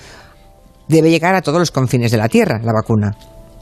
debe 0.87 1.11
llegar 1.11 1.35
a 1.35 1.41
todos 1.41 1.59
los 1.59 1.71
confines 1.71 2.11
de 2.11 2.17
la 2.17 2.29
Tierra 2.29 2.61
la 2.63 2.71
vacuna. 2.71 3.17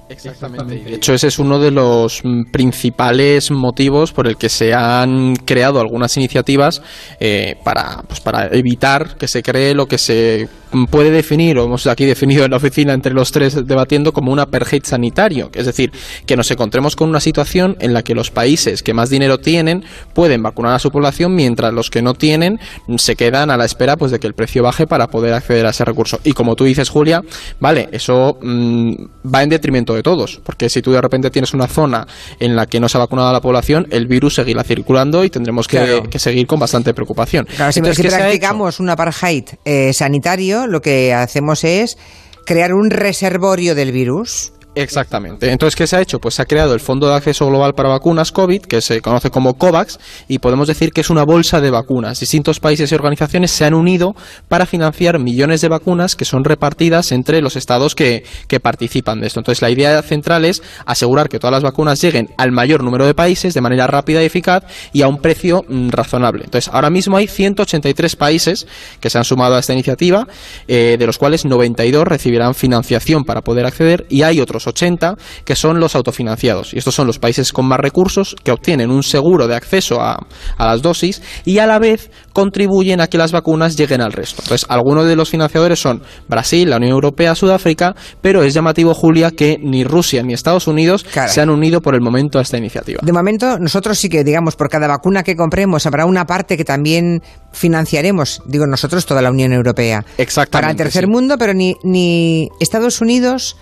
Exactamente. 0.10 0.76
De 0.76 0.96
hecho, 0.96 1.14
ese 1.14 1.28
es 1.28 1.40
uno 1.40 1.60
de 1.60 1.72
los 1.72 2.22
principales 2.52 3.52
motivos 3.52 4.12
por 4.12 4.28
el 4.28 4.38
que 4.38 4.50
se 4.50 4.74
han 4.74 5.36
creado 5.36 5.80
algunas 5.80 6.16
iniciativas 6.18 6.82
eh, 7.20 7.56
para, 7.64 8.04
pues, 8.08 8.20
para 8.20 8.48
evitar 8.48 9.18
que 9.18 9.28
se 9.28 9.44
cree 9.44 9.74
lo 9.74 9.88
que 9.88 9.98
se 9.98 10.48
puede 10.90 11.12
definir, 11.12 11.58
o 11.58 11.66
hemos 11.66 11.88
aquí 11.88 12.06
definido 12.06 12.46
en 12.46 12.52
la 12.52 12.58
oficina 12.58 12.94
entre 12.94 13.14
los 13.14 13.32
tres 13.32 13.66
debatiendo, 13.66 14.14
como 14.14 14.32
un 14.32 14.40
apartheid 14.40 14.84
sanitario. 14.84 15.50
Es 15.54 15.66
decir, 15.66 15.92
que 16.26 16.36
nos 16.36 16.50
encontremos 16.52 16.96
con 16.96 17.10
una 17.10 17.20
situación 17.20 17.78
en 17.80 17.94
la 17.94 18.04
que 18.04 18.16
los 18.16 18.32
países 18.32 18.84
que 18.84 18.94
más 18.94 19.10
dinero 19.10 19.40
tienen 19.40 19.84
pueden 20.14 20.44
vacunar 20.44 20.74
a 20.74 20.80
su 20.80 20.92
población, 20.92 21.36
mientras 21.36 21.74
los 21.74 21.90
que 21.90 22.02
no 22.02 22.14
tienen 22.14 22.60
se 22.98 23.16
quedan 23.16 23.50
a 23.52 23.58
la 23.58 23.66
espera 23.66 23.98
pues, 23.98 24.12
de 24.12 24.20
que 24.20 24.28
el 24.28 24.34
precio 24.34 24.64
baje 24.64 24.88
para 24.88 25.08
poder 25.08 25.34
acceder 25.34 25.66
a 25.66 25.70
ese 25.70 25.86
recurso. 25.86 26.20
Y 26.24 26.34
como 26.34 26.56
tú 26.56 26.66
dices, 26.66 26.90
Julia, 26.90 27.22
vale, 27.60 27.90
eso 27.92 28.38
mm, 28.42 28.94
va 29.34 29.44
en 29.44 29.50
detrimento 29.50 29.94
de 29.94 30.04
todos, 30.04 30.42
porque 30.44 30.70
si 30.70 30.82
tú 30.82 30.92
de 30.92 31.02
repente 31.02 31.30
tienes 31.30 31.54
una 31.54 31.68
zona 31.68 32.08
en 32.40 32.56
la 32.56 32.66
que 32.66 32.80
no 32.80 32.90
se 32.90 32.98
ha 32.98 33.00
vacunado 33.00 33.30
a 33.30 33.34
la 33.34 33.42
población, 33.42 33.88
el 33.92 34.08
virus 34.08 34.36
seguirá 34.36 34.64
circulando 34.64 35.24
y 35.24 35.30
tendremos 35.30 35.68
que, 35.68 36.08
seguir 36.18 36.48
con 36.48 36.60
bastante 36.60 36.94
preocupación. 36.94 37.46
Claro, 37.56 37.72
si, 37.72 37.82
practicamos 37.82 38.80
un 38.80 38.90
apartheid 38.90 39.46
eh, 39.64 39.94
sanitario, 39.94 40.57
lo 40.66 40.82
que 40.82 41.14
hacemos 41.14 41.64
es 41.64 41.98
crear 42.46 42.74
un 42.74 42.90
reservorio 42.90 43.76
del 43.76 43.92
virus 43.92 44.54
Exactamente. 44.78 45.52
Entonces, 45.52 45.76
¿qué 45.76 45.88
se 45.88 45.96
ha 45.96 46.02
hecho? 46.02 46.20
Pues 46.20 46.36
se 46.36 46.44
ha 46.44 46.46
creado 46.46 46.76
el 46.76 46.80
Fondo 46.80 47.08
de 47.08 47.16
Acceso 47.16 47.48
Global 47.48 47.74
para 47.74 47.90
Vacunas 47.90 48.32
COVID, 48.32 48.62
que 48.62 48.82
se 48.82 49.02
conoce 49.02 49.32
como 49.32 49.56
COVAX, 49.56 49.98
y 50.28 50.38
podemos 50.38 50.68
decir 50.68 50.92
que 50.92 51.02
es 51.02 51.10
una 51.10 51.24
bolsa 51.24 51.62
de 51.62 51.72
vacunas. 51.72 52.20
Distintos 52.20 52.60
países 52.60 52.92
y 52.92 52.96
organizaciones 52.96 53.50
se 53.50 53.66
han 53.66 53.74
unido 53.74 54.16
para 54.48 54.68
financiar 54.68 55.18
millones 55.18 55.62
de 55.62 55.68
vacunas 55.68 56.16
que 56.16 56.26
son 56.26 56.44
repartidas 56.44 57.12
entre 57.12 57.42
los 57.42 57.56
estados 57.56 57.96
que, 57.96 58.24
que 58.48 58.60
participan 58.60 59.20
de 59.20 59.28
esto. 59.28 59.40
Entonces, 59.40 59.64
la 59.64 59.72
idea 59.72 60.00
central 60.04 60.46
es 60.46 60.62
asegurar 60.86 61.28
que 61.28 61.40
todas 61.40 61.54
las 61.54 61.64
vacunas 61.64 62.00
lleguen 62.00 62.30
al 62.38 62.52
mayor 62.52 62.84
número 62.84 63.08
de 63.08 63.16
países 63.16 63.56
de 63.56 63.62
manera 63.62 63.88
rápida 63.88 64.22
y 64.22 64.26
eficaz 64.26 64.64
y 64.94 65.02
a 65.02 65.08
un 65.08 65.18
precio 65.18 65.66
mm, 65.68 65.90
razonable. 65.90 66.44
Entonces, 66.44 66.72
ahora 66.72 66.92
mismo 66.92 67.18
hay 67.18 67.28
183 67.28 68.16
países 68.16 68.68
que 69.00 69.10
se 69.10 69.18
han 69.18 69.24
sumado 69.24 69.56
a 69.56 69.60
esta 69.60 69.74
iniciativa, 69.74 70.28
eh, 70.68 70.98
de 71.00 71.06
los 71.08 71.18
cuales 71.18 71.46
92 71.46 72.08
recibirán 72.08 72.54
financiación 72.54 73.24
para 73.24 73.42
poder 73.42 73.66
acceder 73.66 74.06
y 74.10 74.22
hay 74.22 74.40
otros 74.40 74.67
80, 74.68 75.16
que 75.46 75.56
son 75.56 75.80
los 75.80 75.96
autofinanciados. 75.96 76.74
Y 76.74 76.78
estos 76.78 76.96
son 76.96 77.08
los 77.08 77.20
países 77.20 77.52
con 77.52 77.66
más 77.66 77.80
recursos 77.80 78.36
que 78.44 78.52
obtienen 78.52 78.92
un 78.92 79.04
seguro 79.04 79.48
de 79.48 79.56
acceso 79.56 80.02
a, 80.02 80.26
las 80.58 80.82
dosis 80.82 81.22
y 81.46 81.60
a 81.60 81.68
la 81.68 81.80
vez 81.80 82.12
contribuyen 82.34 83.02
a 83.02 83.08
que 83.08 83.18
las 83.18 83.32
vacunas 83.32 83.76
lleguen 83.78 84.02
al 84.02 84.12
resto. 84.12 84.42
Entonces, 84.44 84.68
algunos 84.70 85.06
de 85.06 85.16
los 85.16 85.30
financiadores 85.30 85.80
son 85.80 86.02
Brasil, 86.28 86.70
la 86.70 86.78
Unión 86.78 86.92
Europea, 86.92 87.36
Sudáfrica, 87.36 87.96
pero 88.22 88.44
es 88.44 88.54
llamativo, 88.54 88.94
Julia, 88.94 89.32
que 89.32 89.58
ni 89.62 89.84
Rusia 89.84 90.24
ni 90.24 90.34
Estados 90.34 90.68
Unidos 90.68 91.06
se 91.28 91.42
han 91.42 91.50
unido 91.50 91.82
por 91.82 91.96
el 91.96 92.02
momento 92.02 92.40
a 92.40 92.42
esta 92.42 92.58
iniciativa. 92.58 93.00
De 93.02 93.14
momento, 93.14 93.58
nosotros 93.60 93.98
sí 93.98 94.10
que, 94.10 94.24
digamos, 94.24 94.56
por 94.56 94.70
cada 94.70 94.88
vacuna 94.88 95.24
que 95.24 95.36
compremos, 95.36 95.86
habrá 95.86 96.06
una 96.06 96.26
parte 96.26 96.58
que 96.58 96.66
también 96.66 97.22
financiaremos, 97.52 98.42
digo 98.46 98.66
nosotros, 98.68 99.06
toda 99.06 99.22
la 99.22 99.32
Unión 99.32 99.54
Europea. 99.54 100.06
Exactamente. 100.18 100.52
Para 100.52 100.72
el 100.72 100.78
tercer 100.78 101.08
mundo, 101.08 101.38
pero 101.38 101.54
ni, 101.54 101.76
ni 101.84 102.50
Estados 102.60 103.02
Unidos 103.02 103.58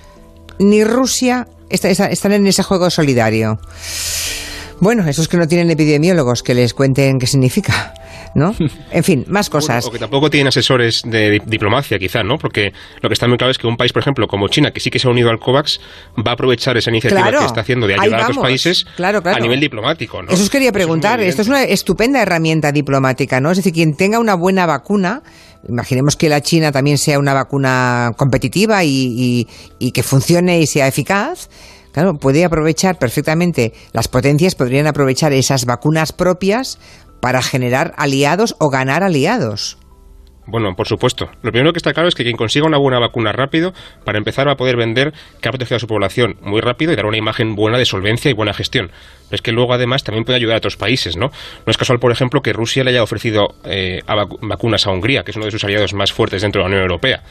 ni 0.60 0.84
Rusia 0.84 1.48
están 1.70 2.32
en 2.32 2.48
ese 2.48 2.64
juego 2.64 2.90
solidario. 2.90 3.60
Bueno, 4.80 5.08
esos 5.08 5.28
que 5.28 5.38
no 5.38 5.48
tienen 5.48 5.72
epidemiólogos 5.72 6.44
que 6.44 6.54
les 6.54 6.74
cuenten 6.74 7.18
qué 7.18 7.28
significa. 7.28 7.94
¿no? 8.36 8.54
En 8.92 9.04
fin, 9.04 9.26
más 9.28 9.50
cosas. 9.50 9.86
o 9.86 9.92
que 9.92 10.00
tampoco 10.00 10.30
tienen 10.30 10.48
asesores 10.48 11.02
de 11.04 11.42
diplomacia, 11.46 11.98
quizá, 11.98 12.24
¿no? 12.24 12.38
Porque 12.38 12.72
lo 13.02 13.10
que 13.10 13.14
está 13.14 13.28
muy 13.28 13.38
claro 13.38 13.52
es 13.52 13.58
que 13.58 13.68
un 13.68 13.78
país, 13.78 13.92
por 13.92 14.02
ejemplo, 14.02 14.28
como 14.28 14.48
China, 14.48 14.72
que 14.72 14.80
sí 14.80 14.90
que 14.90 15.00
se 15.00 15.08
ha 15.08 15.12
unido 15.12 15.30
al 15.30 15.40
COVAX, 15.40 15.80
va 16.18 16.32
a 16.32 16.34
aprovechar 16.34 16.78
esa 16.78 16.92
iniciativa 16.92 17.32
que 17.32 17.46
está 17.46 17.62
haciendo 17.62 17.88
de 17.88 17.96
ayudar 17.96 18.22
a 18.22 18.24
otros 18.24 18.38
países 18.38 18.86
a 18.98 19.40
nivel 19.40 19.60
diplomático, 19.60 20.22
¿no? 20.22 20.32
Eso 20.32 20.44
os 20.44 20.50
quería 20.50 20.72
preguntar. 20.72 21.20
Esto 21.20 21.42
es 21.42 21.48
una 21.48 21.64
estupenda 21.64 22.22
herramienta 22.22 22.72
diplomática, 22.72 23.42
¿no? 23.42 23.52
Es 23.52 23.58
decir, 23.58 23.74
quien 23.74 23.96
tenga 23.96 24.20
una 24.20 24.36
buena 24.36 24.66
vacuna 24.66 25.24
imaginemos 25.68 26.16
que 26.16 26.30
la 26.30 26.42
China 26.42 26.72
también 26.72 26.98
sea 26.98 27.20
una 27.20 27.34
vacuna 27.34 28.14
competitiva 28.18 28.84
y, 28.84 29.48
que 29.94 30.04
funcione 30.04 30.60
y 30.60 30.68
sea 30.68 30.88
eficaz, 30.88 31.50
claro, 31.92 32.18
puede 32.18 32.46
aprovechar 32.46 32.98
perfectamente, 32.98 33.74
las 33.94 34.08
potencias 34.08 34.56
podrían 34.56 34.88
aprovechar 34.88 35.34
esas 35.34 35.66
vacunas 35.66 36.12
propias 36.12 36.80
para 37.20 37.42
generar 37.42 37.94
aliados 37.98 38.56
o 38.60 38.70
ganar 38.70 39.04
aliados. 39.04 39.78
Bueno, 40.48 40.76
por 40.76 40.88
supuesto. 40.88 41.30
Lo 41.42 41.52
primero 41.52 41.74
que 41.74 41.78
está 41.78 41.94
claro 41.94 42.08
es 42.08 42.16
que 42.16 42.24
quien 42.24 42.38
consiga 42.38 42.66
una 42.66 42.78
buena 42.78 43.00
vacuna 43.00 43.32
rápido, 43.32 43.74
para 44.04 44.18
empezar 44.18 44.48
va 44.48 44.54
a 44.54 44.58
poder 44.58 44.78
vender 44.78 45.14
que 45.42 45.50
ha 45.50 45.52
protegido 45.52 45.78
a 45.78 45.80
su 45.80 45.88
población 45.88 46.38
muy 46.42 46.62
rápido 46.62 46.94
y 46.94 46.96
dar 46.96 47.06
una 47.06 47.18
imagen 47.18 47.56
buena 47.56 47.78
de 47.78 47.86
solvencia 47.86 48.30
y 48.30 48.34
buena 48.34 48.54
gestión. 48.54 48.92
Pero 49.28 49.36
es 49.36 49.42
que 49.42 49.52
luego 49.52 49.74
además 49.74 50.04
también 50.04 50.24
puede 50.24 50.38
ayudar 50.38 50.56
a 50.56 50.58
otros 50.58 50.78
países, 50.78 51.18
¿no? 51.18 51.28
No 51.28 51.72
es 51.72 51.78
casual, 51.78 52.00
por 52.00 52.12
ejemplo, 52.12 52.42
que 52.42 52.54
Rusia 52.54 52.84
le 52.84 52.92
haya 52.92 53.02
ofrecido 53.02 53.56
eh, 53.66 54.02
vacunas 54.42 54.86
a 54.86 54.92
Hungría, 54.92 55.24
que 55.24 55.32
es 55.32 55.38
uno 55.38 55.46
de 55.46 55.52
sus 55.52 55.64
aliados 55.64 55.94
más 55.96 56.14
fuertes 56.14 56.44
dentro 56.44 56.62
de 56.62 56.64
la 56.64 56.68
Unión 56.68 56.82
Europea. 56.84 57.24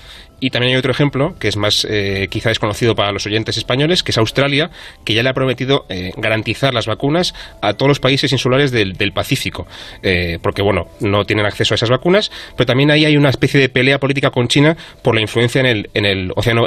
Y 0.45 0.51
también 0.51 0.75
hay 0.75 0.79
otro 0.79 0.91
ejemplo, 0.91 1.35
que 1.39 1.49
es 1.49 1.57
más 1.57 1.87
eh, 1.89 2.29
quizá 2.31 2.51
desconocido 2.51 2.95
para 2.95 3.13
los 3.13 3.25
oyentes 3.25 3.57
españoles, 3.57 4.03
que 4.03 4.11
es 4.11 4.19
Australia, 4.19 4.71
que 5.03 5.15
ya 5.15 5.23
le 5.23 5.31
ha 5.31 5.33
prometido 5.33 5.87
eh, 5.89 6.13
garantizar 6.19 6.75
las 6.75 6.87
vacunas 6.87 7.33
a 7.63 7.73
todos 7.73 7.89
los 7.89 7.99
países 7.99 8.31
insulares 8.31 8.71
del, 8.71 8.95
Pacífico. 9.15 9.67
porque, 10.43 10.61
bueno, 10.61 10.89
no 11.01 11.25
tienen 11.25 11.47
acceso 11.47 11.73
a 11.73 11.77
esas 11.77 11.89
vacunas, 11.89 12.31
pero 12.57 12.67
también 12.67 12.91
ahí 12.91 13.05
hay 13.05 13.17
una 13.17 13.31
especie 13.31 13.61
de 13.61 13.69
pelea 13.69 13.99
política 13.99 14.31
con 14.31 14.49
China 14.49 14.77
por 15.03 15.15
la 15.15 15.21
influencia 15.21 15.61
en 15.61 15.67
el, 15.67 15.91
en 15.95 16.05
el 16.05 16.33
océano, 16.35 16.67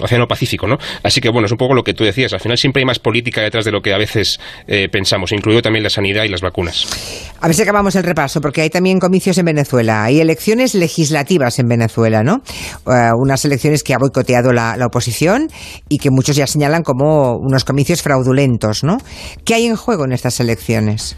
océano 0.00 0.28
Pacífico, 0.28 0.66
¿no? 0.66 0.78
Así 1.02 1.20
que, 1.20 1.28
bueno, 1.28 1.46
es 1.46 1.52
un 1.52 1.58
poco 1.58 1.74
lo 1.74 1.84
que 1.84 1.92
tú 1.92 2.04
decías. 2.04 2.32
Al 2.32 2.40
final 2.40 2.56
siempre 2.56 2.80
hay 2.80 2.86
más 2.86 2.98
política 2.98 3.42
detrás 3.42 3.64
de 3.64 3.72
lo 3.72 3.82
que 3.82 3.92
a 3.92 3.98
veces 3.98 4.40
eh, 4.66 4.88
pensamos, 4.88 5.32
incluido 5.32 5.62
también 5.62 5.82
la 5.82 5.90
sanidad 5.90 6.24
y 6.24 6.28
las 6.28 6.40
vacunas. 6.40 7.29
A 7.42 7.46
ver 7.46 7.56
si 7.56 7.62
acabamos 7.62 7.96
el 7.96 8.02
repaso, 8.02 8.42
porque 8.42 8.60
hay 8.60 8.68
también 8.68 9.00
comicios 9.00 9.38
en 9.38 9.46
Venezuela, 9.46 10.04
hay 10.04 10.20
elecciones 10.20 10.74
legislativas 10.74 11.58
en 11.58 11.68
Venezuela, 11.68 12.22
¿no? 12.22 12.42
Eh, 12.86 13.10
unas 13.16 13.46
elecciones 13.46 13.82
que 13.82 13.94
ha 13.94 13.98
boicoteado 13.98 14.52
la, 14.52 14.76
la, 14.76 14.86
oposición 14.86 15.48
y 15.88 15.98
que 15.98 16.10
muchos 16.10 16.36
ya 16.36 16.46
señalan 16.46 16.82
como 16.82 17.36
unos 17.38 17.64
comicios 17.64 18.02
fraudulentos, 18.02 18.84
¿no? 18.84 18.98
¿Qué 19.46 19.54
hay 19.54 19.64
en 19.64 19.76
juego 19.76 20.04
en 20.04 20.12
estas 20.12 20.38
elecciones? 20.40 21.16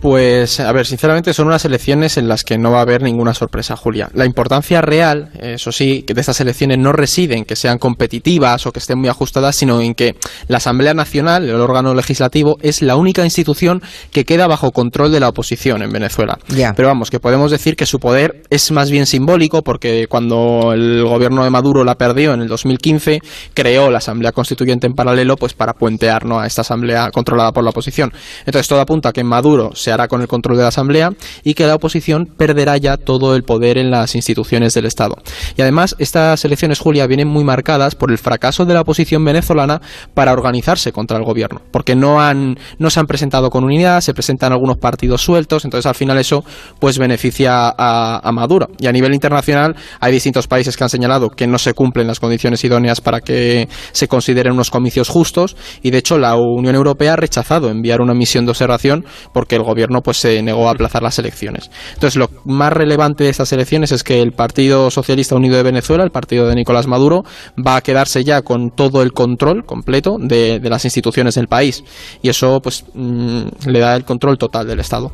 Pues, 0.00 0.60
a 0.60 0.72
ver, 0.72 0.86
sinceramente 0.86 1.34
son 1.34 1.46
unas 1.46 1.64
elecciones 1.66 2.16
en 2.16 2.26
las 2.26 2.42
que 2.42 2.56
no 2.56 2.70
va 2.70 2.78
a 2.78 2.82
haber 2.82 3.02
ninguna 3.02 3.34
sorpresa, 3.34 3.76
Julia. 3.76 4.08
La 4.14 4.24
importancia 4.24 4.80
real, 4.80 5.30
eso 5.38 5.72
sí, 5.72 6.04
que 6.06 6.14
de 6.14 6.20
estas 6.22 6.40
elecciones 6.40 6.78
no 6.78 6.92
reside 6.92 7.36
en 7.36 7.44
que 7.44 7.54
sean 7.54 7.78
competitivas 7.78 8.66
o 8.66 8.72
que 8.72 8.78
estén 8.78 8.98
muy 8.98 9.10
ajustadas, 9.10 9.56
sino 9.56 9.82
en 9.82 9.94
que 9.94 10.16
la 10.48 10.56
Asamblea 10.56 10.94
Nacional, 10.94 11.46
el 11.48 11.56
órgano 11.56 11.94
legislativo, 11.94 12.56
es 12.62 12.80
la 12.80 12.96
única 12.96 13.24
institución 13.24 13.82
que 14.10 14.24
queda 14.24 14.46
bajo 14.46 14.70
control 14.70 15.12
de 15.12 15.20
la 15.20 15.28
oposición 15.28 15.82
en 15.82 15.90
Venezuela. 15.90 16.38
Pero 16.74 16.88
vamos, 16.88 17.10
que 17.10 17.20
podemos 17.20 17.50
decir 17.50 17.76
que 17.76 17.84
su 17.84 17.98
poder 17.98 18.42
es 18.48 18.70
más 18.70 18.90
bien 18.90 19.04
simbólico 19.04 19.62
porque 19.62 20.06
cuando 20.08 20.72
el 20.72 21.04
gobierno 21.04 21.44
de 21.44 21.50
Maduro 21.50 21.84
la 21.84 21.96
perdió 21.96 22.32
en 22.32 22.40
el 22.40 22.48
2015, 22.48 23.20
creó 23.52 23.90
la 23.90 23.98
Asamblea 23.98 24.32
Constituyente 24.32 24.86
en 24.86 24.94
paralelo 24.94 25.36
pues 25.36 25.52
para 25.52 25.74
puentear 25.74 26.22
a 26.32 26.46
esta 26.46 26.62
Asamblea 26.62 27.10
controlada 27.10 27.52
por 27.52 27.64
la 27.64 27.70
oposición. 27.70 28.12
Entonces 28.46 28.66
todo 28.66 28.80
apunta 28.80 29.10
a 29.10 29.12
que 29.12 29.22
Maduro 29.22 29.72
se 29.74 29.89
hará 29.92 30.08
con 30.08 30.20
el 30.20 30.28
control 30.28 30.56
de 30.56 30.62
la 30.62 30.68
Asamblea 30.68 31.10
y 31.42 31.54
que 31.54 31.66
la 31.66 31.74
oposición 31.74 32.26
perderá 32.26 32.76
ya 32.76 32.96
todo 32.96 33.36
el 33.36 33.42
poder 33.42 33.78
en 33.78 33.90
las 33.90 34.14
instituciones 34.14 34.74
del 34.74 34.86
Estado. 34.86 35.16
Y 35.56 35.62
además, 35.62 35.96
estas 35.98 36.44
elecciones, 36.44 36.78
Julia, 36.78 37.06
vienen 37.06 37.28
muy 37.28 37.44
marcadas 37.44 37.94
por 37.94 38.10
el 38.10 38.18
fracaso 38.18 38.64
de 38.64 38.74
la 38.74 38.82
oposición 38.82 39.24
venezolana 39.24 39.80
para 40.14 40.32
organizarse 40.32 40.92
contra 40.92 41.18
el 41.18 41.24
gobierno, 41.24 41.60
porque 41.70 41.94
no, 41.94 42.20
han, 42.20 42.56
no 42.78 42.90
se 42.90 43.00
han 43.00 43.06
presentado 43.06 43.50
con 43.50 43.64
unidad, 43.64 44.00
se 44.00 44.14
presentan 44.14 44.52
algunos 44.52 44.78
partidos 44.78 45.22
sueltos, 45.22 45.64
entonces 45.64 45.86
al 45.86 45.94
final 45.94 46.18
eso 46.18 46.44
pues 46.78 46.98
beneficia 46.98 47.68
a, 47.76 48.20
a 48.22 48.32
Maduro. 48.32 48.68
Y 48.78 48.86
a 48.86 48.92
nivel 48.92 49.14
internacional 49.14 49.76
hay 50.00 50.12
distintos 50.12 50.46
países 50.46 50.76
que 50.76 50.84
han 50.84 50.90
señalado 50.90 51.30
que 51.30 51.46
no 51.46 51.58
se 51.58 51.74
cumplen 51.74 52.06
las 52.06 52.20
condiciones 52.20 52.62
idóneas 52.64 53.00
para 53.00 53.20
que 53.20 53.68
se 53.92 54.08
consideren 54.08 54.52
unos 54.52 54.70
comicios 54.70 55.08
justos 55.08 55.56
y 55.82 55.90
de 55.90 55.98
hecho 55.98 56.18
la 56.18 56.36
Unión 56.36 56.74
Europea 56.74 57.14
ha 57.14 57.16
rechazado 57.16 57.70
enviar 57.70 58.00
una 58.00 58.14
misión 58.14 58.44
de 58.44 58.50
observación 58.50 59.04
porque 59.32 59.56
el 59.56 59.62
gobierno 59.62 59.79
pues 60.02 60.18
se 60.18 60.42
negó 60.42 60.68
a 60.68 60.72
aplazar 60.72 61.02
las 61.02 61.18
elecciones. 61.18 61.70
Entonces, 61.94 62.16
lo 62.16 62.30
más 62.44 62.72
relevante 62.72 63.24
de 63.24 63.30
estas 63.30 63.52
elecciones 63.52 63.92
es 63.92 64.04
que 64.04 64.20
el 64.22 64.32
Partido 64.32 64.90
Socialista 64.90 65.34
Unido 65.34 65.56
de 65.56 65.62
Venezuela, 65.62 66.04
el 66.04 66.10
partido 66.10 66.46
de 66.46 66.54
Nicolás 66.54 66.86
Maduro, 66.86 67.24
va 67.56 67.76
a 67.76 67.80
quedarse 67.80 68.24
ya 68.24 68.42
con 68.42 68.70
todo 68.70 69.02
el 69.02 69.12
control 69.12 69.64
completo 69.64 70.16
de, 70.18 70.60
las 70.62 70.84
instituciones 70.84 71.34
del 71.34 71.48
país. 71.48 71.82
Y 72.22 72.28
eso, 72.28 72.60
pues, 72.60 72.84
mm, 72.94 73.42
le 73.66 73.78
da 73.80 73.96
el 73.96 74.04
control 74.04 74.38
total 74.38 74.66
del 74.66 74.80
Estado. 74.80 75.10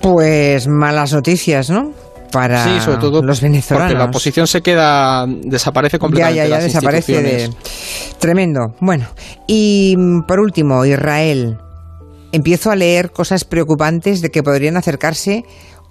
Pues 0.00 0.66
malas 0.66 1.12
noticias, 1.12 1.70
¿no? 1.70 1.92
para 2.32 2.64
sí, 2.64 2.80
sobre 2.80 2.96
todo 2.96 3.22
los 3.22 3.40
venezolanos. 3.40 3.92
Porque 3.92 3.98
la 3.98 4.06
oposición 4.06 4.46
se 4.46 4.62
queda, 4.62 5.26
desaparece 5.26 5.98
completamente. 5.98 6.38
Ya, 6.38 6.44
ya, 6.44 6.58
ya 6.58 6.64
desaparece 6.64 7.22
de... 7.22 7.50
Tremendo. 8.18 8.74
Bueno, 8.80 9.06
y 9.46 9.94
mm, 9.96 10.22
por 10.22 10.40
último, 10.40 10.84
Israel 10.84 11.58
empiezo 12.32 12.70
a 12.70 12.76
leer 12.76 13.12
cosas 13.12 13.44
preocupantes 13.44 14.20
de 14.20 14.30
que 14.30 14.42
podrían 14.42 14.76
acercarse 14.76 15.44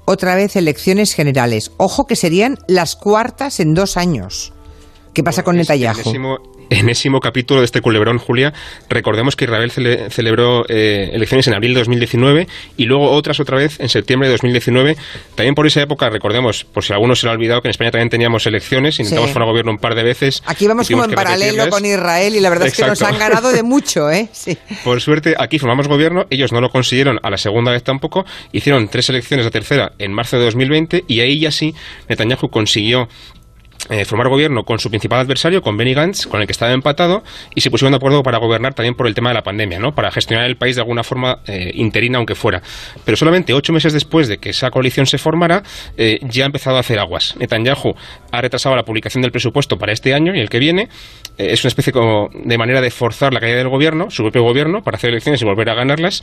otra 0.05 0.35
vez 0.35 0.55
elecciones 0.55 1.13
generales. 1.13 1.71
Ojo 1.77 2.05
que 2.05 2.15
serían 2.15 2.57
las 2.67 2.95
cuartas 2.95 3.59
en 3.59 3.73
dos 3.73 3.97
años. 3.97 4.53
¿Qué 5.13 5.23
pasa 5.23 5.43
con 5.43 5.55
Netanyahu? 5.55 6.01
Enésimo 6.71 7.19
capítulo 7.19 7.59
de 7.61 7.65
este 7.65 7.81
culebrón, 7.81 8.17
Julia. 8.17 8.53
Recordemos 8.89 9.35
que 9.35 9.45
Israel 9.45 9.71
cele- 9.71 10.09
celebró 10.09 10.65
eh, 10.69 11.11
elecciones 11.13 11.47
en 11.47 11.53
abril 11.53 11.73
de 11.73 11.81
2019 11.81 12.47
y 12.77 12.85
luego 12.85 13.11
otras 13.11 13.39
otra 13.39 13.57
vez 13.57 13.79
en 13.79 13.89
septiembre 13.89 14.27
de 14.29 14.33
2019. 14.33 14.97
También 15.35 15.53
por 15.53 15.67
esa 15.67 15.81
época, 15.81 16.09
recordemos, 16.09 16.63
por 16.63 16.83
si 16.83 16.93
alguno 16.93 17.15
se 17.15 17.25
lo 17.27 17.31
ha 17.31 17.35
olvidado, 17.35 17.61
que 17.61 17.67
en 17.67 17.71
España 17.71 17.91
también 17.91 18.09
teníamos 18.09 18.45
elecciones, 18.47 18.99
intentamos 18.99 19.29
Sí. 19.29 19.33
formar 19.33 19.49
gobierno 19.49 19.71
un 19.71 19.77
par 19.77 19.95
de 19.95 20.03
veces. 20.03 20.41
Aquí 20.45 20.65
vamos 20.65 20.89
como 20.89 21.03
en 21.05 21.11
paralelo 21.11 21.69
con 21.69 21.85
Israel 21.85 22.35
y 22.35 22.39
la 22.39 22.49
verdad 22.49 22.67
es 22.67 22.75
que 22.75 22.85
nos 22.87 23.01
han 23.01 23.19
ganado 23.19 23.51
de 23.51 23.63
mucho, 23.63 24.09
¿eh? 24.09 24.29
Sí. 24.33 24.57
Por 24.83 25.01
suerte, 25.01 25.35
aquí 25.37 25.59
formamos 25.59 25.87
gobierno, 25.87 26.25
ellos 26.29 26.51
no 26.51 26.61
lo 26.61 26.69
consiguieron 26.69 27.19
a 27.21 27.29
la 27.29 27.37
segunda 27.37 27.71
vez 27.71 27.83
tampoco, 27.83 28.25
hicieron 28.53 28.87
tres 28.87 29.09
elecciones, 29.09 29.45
la 29.45 29.51
tercera 29.51 29.91
en 29.99 30.13
marzo 30.13 30.37
de 30.39 30.45
2020, 30.45 31.03
y 31.07 31.19
ahí 31.19 31.39
ya 31.39 31.51
sí 31.51 31.75
Netanyahu 32.09 32.49
consiguió 32.49 33.07
eh, 33.89 34.05
formar 34.05 34.29
gobierno 34.29 34.63
con 34.63 34.79
su 34.79 34.89
principal 34.89 35.19
adversario, 35.19 35.61
con 35.61 35.75
Benny 35.75 35.93
Gantz, 35.93 36.27
con 36.27 36.39
el 36.39 36.47
que 36.47 36.51
estaba 36.51 36.71
empatado, 36.71 37.23
y 37.55 37.61
se 37.61 37.71
pusieron 37.71 37.91
de 37.91 37.97
acuerdo 37.97 38.21
para 38.21 38.37
gobernar 38.37 38.73
también 38.73 38.95
por 38.95 39.07
el 39.07 39.15
tema 39.15 39.31
de 39.31 39.33
la 39.33 39.43
pandemia, 39.43 39.79
¿no? 39.79 39.93
Para 39.95 40.11
gestionar 40.11 40.45
el 40.45 40.55
país 40.55 40.75
de 40.75 40.81
alguna 40.81 41.03
forma 41.03 41.39
eh, 41.47 41.71
interina, 41.73 42.17
aunque 42.17 42.35
fuera. 42.35 42.61
Pero 43.03 43.17
solamente 43.17 43.53
ocho 43.53 43.73
meses 43.73 43.91
después 43.91 44.27
de 44.27 44.37
que 44.37 44.51
esa 44.51 44.69
coalición 44.69 45.07
se 45.07 45.17
formara, 45.17 45.63
eh, 45.97 46.19
ya 46.21 46.43
ha 46.43 46.45
empezado 46.45 46.77
a 46.77 46.81
hacer 46.81 46.99
aguas. 46.99 47.35
Netanyahu 47.39 47.95
ha 48.31 48.41
retrasado 48.41 48.75
la 48.75 48.83
publicación 48.83 49.23
del 49.23 49.31
presupuesto 49.31 49.77
para 49.77 49.91
este 49.91 50.13
año 50.13 50.35
y 50.35 50.39
el 50.39 50.49
que 50.49 50.59
viene. 50.59 50.87
Es 51.37 51.63
una 51.63 51.69
especie 51.69 51.91
como 51.91 52.29
de 52.33 52.57
manera 52.57 52.81
de 52.81 52.91
forzar 52.91 53.33
la 53.33 53.39
caída 53.39 53.57
del 53.57 53.69
gobierno, 53.69 54.11
su 54.11 54.21
propio 54.21 54.43
gobierno, 54.43 54.83
para 54.83 54.97
hacer 54.97 55.09
elecciones 55.09 55.41
y 55.41 55.45
volver 55.45 55.69
a 55.69 55.73
ganarlas. 55.73 56.21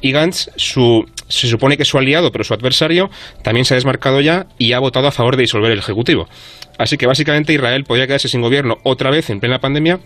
Y 0.00 0.12
Gantz, 0.12 0.50
su, 0.56 1.04
se 1.28 1.46
supone 1.46 1.76
que 1.76 1.84
su 1.84 1.96
aliado, 1.96 2.32
pero 2.32 2.42
su 2.42 2.54
adversario, 2.54 3.08
también 3.42 3.64
se 3.64 3.74
ha 3.74 3.76
desmarcado 3.76 4.20
ya 4.20 4.46
y 4.58 4.72
ha 4.72 4.78
votado 4.80 5.06
a 5.06 5.12
favor 5.12 5.36
de 5.36 5.42
disolver 5.42 5.70
el 5.70 5.78
Ejecutivo. 5.78 6.28
Así 6.78 6.96
que 6.96 7.06
básicamente 7.06 7.52
Israel 7.52 7.84
podría 7.84 8.06
quedarse 8.06 8.28
sin 8.28 8.40
gobierno 8.40 8.78
otra 8.84 9.10
vez 9.10 9.30
en 9.30 9.40
plena 9.40 9.58
pandemia 9.58 10.00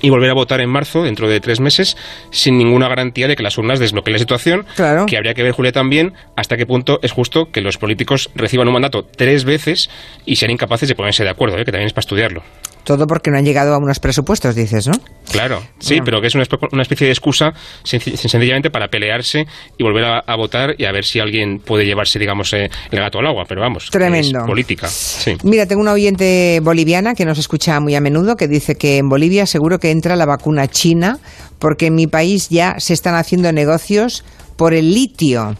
y 0.00 0.10
volver 0.10 0.30
a 0.30 0.34
votar 0.34 0.60
en 0.60 0.70
marzo, 0.70 1.02
dentro 1.02 1.28
de 1.28 1.40
tres 1.40 1.60
meses, 1.60 1.96
sin 2.30 2.58
ninguna 2.58 2.88
garantía 2.88 3.28
de 3.28 3.36
que 3.36 3.42
las 3.42 3.58
urnas 3.58 3.78
desbloqueen 3.78 4.12
la 4.12 4.18
situación. 4.18 4.66
Claro. 4.76 5.06
Que 5.06 5.16
habría 5.16 5.34
que 5.34 5.42
ver, 5.42 5.52
Julia, 5.52 5.72
también 5.72 6.12
hasta 6.36 6.56
qué 6.56 6.66
punto 6.66 6.98
es 7.02 7.12
justo 7.12 7.50
que 7.50 7.60
los 7.60 7.78
políticos 7.78 8.30
reciban 8.34 8.68
un 8.68 8.74
mandato 8.74 9.04
tres 9.04 9.44
veces 9.44 9.90
y 10.24 10.36
sean 10.36 10.50
incapaces 10.50 10.88
de 10.88 10.94
ponerse 10.94 11.24
de 11.24 11.30
acuerdo, 11.30 11.56
¿eh? 11.58 11.64
que 11.64 11.72
también 11.72 11.86
es 11.86 11.92
para 11.92 12.02
estudiarlo. 12.02 12.42
Todo 12.84 13.06
porque 13.06 13.30
no 13.30 13.36
han 13.36 13.44
llegado 13.44 13.74
a 13.74 13.78
unos 13.78 13.98
presupuestos, 14.00 14.54
dices, 14.54 14.86
¿no? 14.86 14.94
Claro, 15.30 15.62
sí, 15.78 15.98
pero 16.04 16.20
que 16.20 16.26
es 16.28 16.34
una, 16.34 16.44
una 16.72 16.82
especie 16.82 17.06
de 17.06 17.12
excusa 17.12 17.52
senci- 17.84 18.16
sencillamente 18.16 18.70
para 18.70 18.88
pelearse 18.88 19.46
y 19.76 19.82
volver 19.82 20.04
a, 20.04 20.18
a 20.20 20.36
votar 20.36 20.74
y 20.78 20.84
a 20.84 20.92
ver 20.92 21.04
si 21.04 21.20
alguien 21.20 21.58
puede 21.58 21.84
llevarse, 21.84 22.18
digamos, 22.18 22.52
eh, 22.54 22.70
el 22.90 22.98
gato 22.98 23.18
al 23.18 23.26
agua. 23.26 23.44
Pero 23.48 23.60
vamos, 23.60 23.88
Tremendo. 23.90 24.38
es 24.40 24.44
política. 24.46 24.88
Sí. 24.88 25.36
Mira, 25.42 25.66
tengo 25.66 25.82
una 25.82 25.92
oyente 25.92 26.60
boliviana 26.62 27.14
que 27.14 27.24
nos 27.24 27.38
escucha 27.38 27.78
muy 27.80 27.94
a 27.94 28.00
menudo 28.00 28.36
que 28.36 28.48
dice 28.48 28.76
que 28.76 28.98
en 28.98 29.08
Bolivia 29.08 29.46
seguro 29.46 29.78
que 29.78 29.90
entra 29.90 30.16
la 30.16 30.26
vacuna 30.26 30.68
china 30.68 31.18
porque 31.58 31.86
en 31.86 31.94
mi 31.94 32.06
país 32.06 32.48
ya 32.48 32.76
se 32.78 32.94
están 32.94 33.14
haciendo 33.14 33.52
negocios 33.52 34.24
por 34.56 34.74
el 34.74 34.94
litio. 34.94 35.56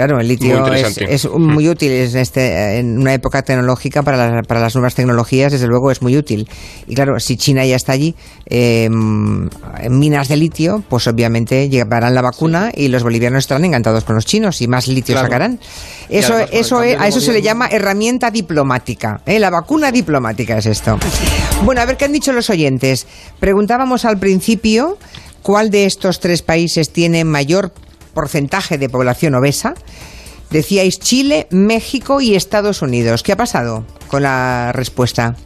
Claro, 0.00 0.18
el 0.18 0.26
Muy 0.26 0.36
litio 0.36 0.66
es, 0.72 0.96
es 0.96 1.28
muy 1.30 1.68
útil 1.68 1.92
en, 1.92 2.16
este, 2.16 2.78
en 2.78 2.96
una 2.98 3.12
época 3.12 3.42
tecnológica 3.42 4.02
para, 4.02 4.16
la- 4.16 4.42
para 4.42 4.58
las 4.58 4.74
nuevas 4.74 4.94
tecnologías, 4.94 5.52
desde 5.52 5.66
luego 5.66 5.90
es 5.90 6.00
muy 6.00 6.16
útil. 6.16 6.48
Y 6.88 6.94
claro, 6.94 7.20
si 7.20 7.36
China 7.36 7.66
ya 7.66 7.76
está 7.76 7.92
allí 7.92 8.14
eh, 8.46 8.84
en 8.86 9.50
minas 9.98 10.28
de 10.28 10.38
litio, 10.38 10.82
pues 10.88 11.06
obviamente 11.06 11.68
llevarán 11.68 12.14
la 12.14 12.22
vacuna 12.22 12.72
y 12.74 12.88
los 12.88 13.02
bolivianos 13.02 13.40
estarán 13.40 13.66
encantados 13.66 14.04
con 14.04 14.14
los 14.14 14.24
chinos 14.24 14.62
y 14.62 14.68
más 14.68 14.88
litio 14.88 15.12
Claro. 15.12 15.26
sacarán. 15.26 15.60
Eso, 16.08 16.38
eso 16.50 16.82
es- 16.82 16.98
a 16.98 17.06
eso 17.06 17.20
se 17.20 17.34
le 17.34 17.42
llama 17.42 17.66
herramienta 17.70 18.30
diplomática. 18.30 19.20
¿eh? 19.26 19.38
La 19.38 19.50
vacuna 19.50 19.92
diplomática 19.92 20.56
es 20.56 20.64
esto. 20.64 20.98
Bueno, 21.66 21.82
a 21.82 21.84
ver 21.84 21.98
qué 21.98 22.06
han 22.06 22.12
dicho 22.12 22.32
los 22.32 22.48
oyentes. 22.48 23.06
Preguntábamos 23.38 24.06
al 24.06 24.18
principio 24.18 24.96
cuál 25.42 25.70
de 25.70 25.84
estos 25.84 26.20
tres 26.20 26.40
países 26.40 26.90
tiene 26.90 27.24
mayor 27.24 27.70
porcentaje 28.20 28.76
de 28.76 28.90
población 28.90 29.34
obesa. 29.34 29.72
Decíais 30.50 30.98
Chile, 30.98 31.46
México 31.50 32.20
y 32.20 32.34
Estados 32.34 32.82
Unidos. 32.82 33.22
¿Qué 33.22 33.32
ha 33.32 33.36
pasado 33.36 33.86
con 34.08 34.24
la 34.24 34.72
respuesta? 34.74 35.36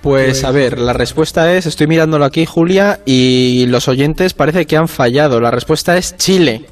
Pues 0.00 0.42
a 0.42 0.50
ver, 0.50 0.80
la 0.80 0.92
respuesta 0.92 1.52
es, 1.52 1.66
estoy 1.66 1.86
mirándolo 1.86 2.24
aquí, 2.24 2.46
Julia, 2.46 2.98
y 3.06 3.66
los 3.68 3.86
oyentes 3.86 4.34
parece 4.34 4.66
que 4.66 4.76
han 4.76 4.88
fallado. 4.88 5.40
La 5.40 5.52
respuesta 5.52 5.96
es 5.96 6.16
Chile. 6.16 6.66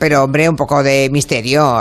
Pero, 0.00 0.24
hombre, 0.24 0.48
un 0.48 0.56
poco 0.56 0.82
de 0.82 1.08
misterio. 1.12 1.78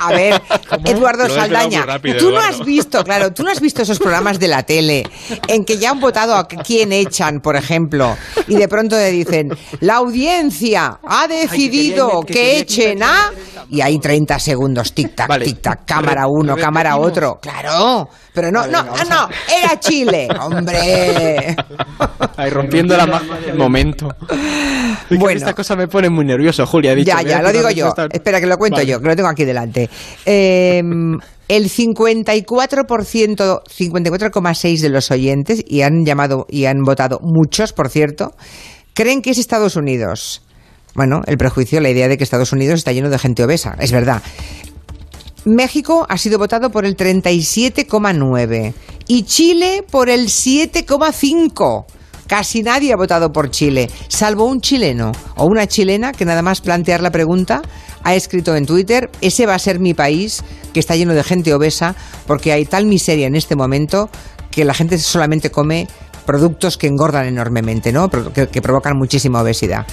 A 0.00 0.10
ver, 0.12 0.40
Eduardo 0.84 1.28
Saldaña, 1.28 1.84
rápido, 1.84 2.18
tú 2.18 2.30
no 2.30 2.38
Eduardo. 2.40 2.60
has 2.60 2.66
visto, 2.66 3.04
claro, 3.04 3.32
tú 3.32 3.42
no 3.42 3.50
has 3.50 3.60
visto 3.60 3.82
esos 3.82 3.98
programas 3.98 4.38
de 4.38 4.48
la 4.48 4.62
tele 4.62 5.04
en 5.46 5.64
que 5.64 5.78
ya 5.78 5.90
han 5.90 6.00
votado 6.00 6.34
a 6.34 6.46
quién 6.46 6.92
echan, 6.92 7.40
por 7.40 7.56
ejemplo, 7.56 8.16
y 8.46 8.56
de 8.56 8.68
pronto 8.68 8.96
le 8.96 9.10
dicen, 9.10 9.50
la 9.80 9.96
audiencia 9.96 10.98
ha 11.06 11.26
decidido 11.26 12.20
que 12.22 12.58
echen 12.58 13.02
a... 13.02 13.32
Y 13.70 13.80
hay 13.80 13.98
30 13.98 14.38
segundos, 14.38 14.94
tic-tac, 14.94 15.28
Vale. 15.28 15.44
tic-tac, 15.44 15.84
cámara 15.84 16.26
uno, 16.26 16.56
cámara 16.56 16.96
otro. 16.96 17.38
Claro, 17.40 18.08
pero 18.32 18.50
no, 18.50 18.60
Vale, 18.60 18.72
no, 18.72 18.84
venga, 18.84 19.04
no, 19.04 19.28
era 19.52 19.80
Chile, 19.80 20.28
hombre. 20.40 21.56
Ahí 22.36 22.50
rompiendo 22.50 22.96
la 22.96 23.06
magia 23.06 23.36
del 23.36 23.56
momento. 23.56 24.08
Es 24.30 25.06
que 25.08 25.16
Bueno. 25.16 25.38
Esta 25.38 25.54
cosa 25.54 25.76
me 25.76 25.88
pone 25.88 26.08
muy 26.10 26.24
nervioso, 26.24 26.66
Julia. 26.66 26.94
dicho, 26.94 27.10
Ya, 27.10 27.22
ya, 27.22 27.42
lo 27.42 27.52
digo 27.52 27.70
yo. 27.70 27.92
Espera, 28.12 28.40
que 28.40 28.46
lo 28.46 28.56
cuento 28.56 28.76
Vale. 28.76 28.88
yo, 28.88 29.00
que 29.00 29.08
lo 29.08 29.16
tengo 29.16 29.28
aquí 29.28 29.44
delante. 29.44 29.88
Eh, 30.24 30.82
el 31.48 31.70
54%, 31.70 33.62
54,6% 33.64 34.80
de 34.80 34.88
los 34.90 35.10
oyentes, 35.10 35.64
y 35.66 35.80
han 35.82 36.04
llamado 36.04 36.46
y 36.48 36.66
han 36.66 36.82
votado 36.84 37.18
muchos, 37.22 37.72
por 37.72 37.88
cierto, 37.88 38.32
creen 38.94 39.22
que 39.22 39.30
es 39.30 39.38
Estados 39.38 39.76
Unidos. 39.76 40.42
Bueno, 40.94 41.22
el 41.26 41.36
prejuicio, 41.38 41.80
la 41.80 41.90
idea 41.90 42.08
de 42.08 42.18
que 42.18 42.24
Estados 42.24 42.52
Unidos 42.52 42.78
está 42.78 42.92
lleno 42.92 43.08
de 43.08 43.18
gente 43.18 43.44
obesa, 43.44 43.76
es 43.78 43.92
verdad. 43.92 44.22
México 45.54 46.06
ha 46.08 46.18
sido 46.18 46.38
votado 46.38 46.70
por 46.70 46.84
el 46.84 46.96
37,9 46.96 48.74
y 49.06 49.22
Chile 49.24 49.84
por 49.90 50.08
el 50.10 50.26
7,5. 50.26 51.86
Casi 52.26 52.62
nadie 52.62 52.92
ha 52.92 52.96
votado 52.96 53.32
por 53.32 53.50
Chile, 53.50 53.88
salvo 54.08 54.44
un 54.44 54.60
chileno 54.60 55.12
o 55.36 55.46
una 55.46 55.66
chilena 55.66 56.12
que 56.12 56.26
nada 56.26 56.42
más 56.42 56.60
plantear 56.60 57.00
la 57.00 57.10
pregunta 57.10 57.62
ha 58.04 58.14
escrito 58.14 58.54
en 58.54 58.66
Twitter, 58.66 59.10
ese 59.22 59.46
va 59.46 59.54
a 59.54 59.58
ser 59.58 59.80
mi 59.80 59.94
país 59.94 60.44
que 60.74 60.80
está 60.80 60.94
lleno 60.94 61.14
de 61.14 61.24
gente 61.24 61.54
obesa 61.54 61.94
porque 62.26 62.52
hay 62.52 62.66
tal 62.66 62.84
miseria 62.84 63.26
en 63.26 63.34
este 63.34 63.56
momento 63.56 64.10
que 64.50 64.66
la 64.66 64.74
gente 64.74 64.98
solamente 64.98 65.50
come 65.50 65.88
productos 66.26 66.76
que 66.76 66.86
engordan 66.86 67.24
enormemente, 67.26 67.90
¿no? 67.90 68.10
Que, 68.10 68.48
que 68.48 68.60
provocan 68.60 68.92
muchísima 68.98 69.40
obesidad. 69.40 69.86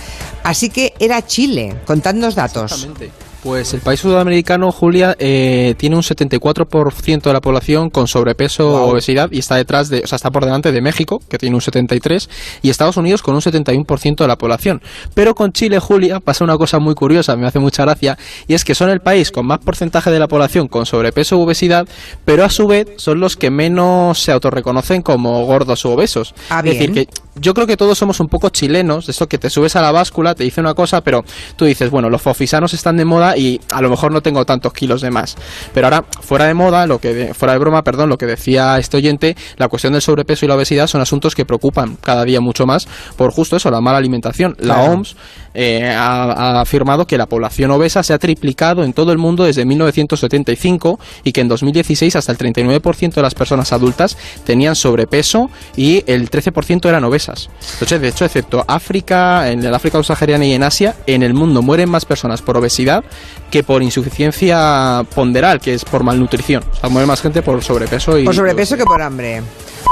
Así 0.44 0.70
que 0.70 0.94
era 1.00 1.26
Chile, 1.26 1.80
contadnos 1.86 2.36
datos. 2.36 2.74
Exactamente. 2.74 3.25
Pues 3.46 3.76
el 3.76 3.82
país 3.82 4.00
sudamericano, 4.00 4.72
Julia, 4.72 5.16
eh, 5.20 5.76
tiene 5.78 5.96
un 5.96 6.02
74% 6.02 7.22
de 7.22 7.32
la 7.32 7.42
población 7.42 7.92
con 7.92 8.08
sobrepeso 8.08 8.68
o 8.68 8.90
obesidad 8.90 9.30
y 9.32 9.38
está 9.38 9.58
detrás 9.58 9.88
de, 9.88 10.02
o 10.04 10.08
sea, 10.08 10.16
está 10.16 10.32
por 10.32 10.46
delante 10.46 10.72
de 10.72 10.82
México, 10.82 11.20
que 11.30 11.38
tiene 11.38 11.56
un 11.56 11.62
73%, 11.62 12.28
y 12.64 12.72
Estados 12.72 12.98
Unidos 12.98 13.22
con 13.22 13.36
un 13.36 13.42
71% 13.42 14.16
de 14.16 14.28
la 14.28 14.36
población. 14.36 14.82
Pero 15.14 15.36
con 15.36 15.52
Chile, 15.52 15.78
Julia, 15.78 16.22
pasa 16.22 16.44
una 16.44 16.58
cosa 16.58 16.80
muy 16.80 16.96
curiosa, 16.96 17.36
me 17.36 17.46
hace 17.46 17.60
mucha 17.60 17.84
gracia, 17.84 18.18
y 18.48 18.56
es 18.56 18.66
que 18.66 18.74
son 18.74 18.90
el 18.90 19.02
país 19.02 19.30
con 19.30 19.46
más 19.46 19.60
porcentaje 19.60 20.10
de 20.10 20.18
la 20.18 20.28
población 20.28 20.68
con 20.68 20.88
sobrepeso 20.88 21.38
u 21.38 21.42
obesidad, 21.42 21.88
pero 22.26 22.46
a 22.46 22.50
su 22.50 22.66
vez 22.66 22.88
son 22.96 23.20
los 23.20 23.36
que 23.36 23.52
menos 23.52 24.24
se 24.24 24.32
autorreconocen 24.32 25.04
como 25.04 25.46
gordos 25.46 25.86
u 25.86 25.90
obesos. 25.90 26.34
Ah, 26.50 26.64
es 26.66 26.80
decir, 26.80 26.94
que 26.94 27.08
yo 27.40 27.54
creo 27.54 27.68
que 27.68 27.78
todos 27.78 27.96
somos 27.96 28.20
un 28.20 28.28
poco 28.28 28.50
chilenos, 28.50 29.06
de 29.06 29.12
esto 29.12 29.28
que 29.28 29.38
te 29.38 29.52
subes 29.52 29.76
a 29.76 29.84
la 29.84 29.92
báscula, 29.92 30.34
te 30.34 30.44
dice 30.44 30.62
una 30.62 30.74
cosa, 30.74 31.02
pero 31.02 31.24
tú 31.56 31.66
dices, 31.66 31.92
bueno, 31.92 32.10
los 32.10 32.24
fofisanos 32.24 32.74
están 32.74 32.98
de 32.98 33.06
moda 33.06 33.35
y 33.36 33.60
a 33.72 33.82
lo 33.82 33.90
mejor 33.90 34.12
no 34.12 34.22
tengo 34.22 34.46
tantos 34.46 34.74
kilos 34.74 35.02
de 35.02 35.12
más. 35.12 35.36
Pero 35.74 35.88
ahora, 35.88 36.06
fuera 36.22 36.46
de 36.46 36.54
moda, 36.54 36.86
lo 36.88 37.00
que 37.00 37.14
de- 37.14 37.34
fuera 37.34 37.54
de 37.54 37.60
broma, 37.60 37.84
perdón, 37.84 38.10
lo 38.10 38.18
que 38.18 38.26
decía 38.26 38.78
este 38.78 38.98
oyente, 38.98 39.36
la 39.58 39.68
cuestión 39.68 39.94
del 39.94 40.02
sobrepeso 40.02 40.46
y 40.46 40.48
la 40.50 40.56
obesidad 40.56 40.88
son 40.88 41.02
asuntos 41.02 41.36
que 41.36 41.46
preocupan 41.46 41.98
cada 42.02 42.24
día 42.26 42.42
mucho 42.42 42.66
más 42.66 42.88
por 43.18 43.32
justo 43.32 43.56
eso, 43.58 43.70
la 43.72 43.82
mala 43.82 43.98
alimentación. 43.98 44.56
La 44.60 44.76
Claro. 44.76 44.92
OMS 44.94 45.16
eh, 45.54 45.88
ha, 45.90 46.24
ha 46.58 46.62
afirmado 46.62 47.08
que 47.08 47.18
la 47.18 47.28
población 47.28 47.72
obesa 47.72 48.04
se 48.04 48.14
ha 48.14 48.20
triplicado 48.20 48.84
en 48.84 48.92
todo 48.94 49.12
el 49.12 49.18
mundo 49.18 49.46
desde 49.46 49.64
1975 49.66 51.00
y 51.24 51.32
que 51.32 51.42
en 51.42 51.48
2016 51.48 52.16
hasta 52.16 52.32
el 52.32 52.38
39% 52.38 53.14
de 53.14 53.22
las 53.22 53.34
personas 53.36 53.72
adultas 53.74 54.18
tenían 54.46 54.76
sobrepeso 54.76 55.50
y 55.76 56.04
el 56.08 56.30
13% 56.30 56.88
eran 56.90 57.04
obesas. 57.04 57.50
Entonces, 57.74 58.02
de 58.02 58.08
hecho, 58.10 58.26
excepto 58.26 58.64
África, 58.68 59.50
en 59.52 59.64
el 59.64 59.74
África 59.74 59.98
subsahariana 59.98 60.46
y 60.46 60.54
en 60.54 60.64
Asia, 60.64 60.96
en 61.08 61.24
el 61.24 61.34
mundo 61.34 61.62
mueren 61.62 61.90
más 61.90 62.06
personas 62.06 62.42
por 62.42 62.58
obesidad 62.58 63.04
que 63.50 63.64
por 63.64 63.82
insuficiencia 63.84 65.06
ponderal, 65.14 65.60
que 65.60 65.74
es 65.74 65.86
por 65.86 66.04
malnutrición. 66.04 66.64
O 66.72 66.76
sea, 66.76 66.90
muere 66.90 67.08
más 67.08 67.22
gente 67.22 67.42
por 67.42 67.64
sobrepeso 67.64 68.18
y 68.18 68.26
Por 68.26 68.36
sobrepeso 68.36 68.78
que 68.78 68.86
por 68.86 69.02
hambre. 69.02 69.42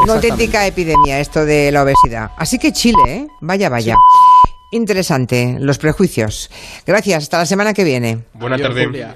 Una 0.04 0.14
auténtica 0.14 0.66
epidemia 0.66 1.20
esto 1.20 1.46
de 1.46 1.72
la 1.72 1.84
obesidad. 1.84 2.32
Así 2.38 2.58
que 2.58 2.74
Chile, 2.74 2.98
¿eh? 3.08 3.28
Vaya, 3.42 3.70
vaya. 3.70 3.96
Interesante, 4.72 5.58
los 5.60 5.78
prejuicios. 5.78 6.50
Gracias, 6.86 7.24
hasta 7.24 7.38
la 7.38 7.46
semana 7.46 7.74
que 7.74 7.84
viene. 7.84 8.24
Buena 8.34 8.58
tarde. 8.58 9.08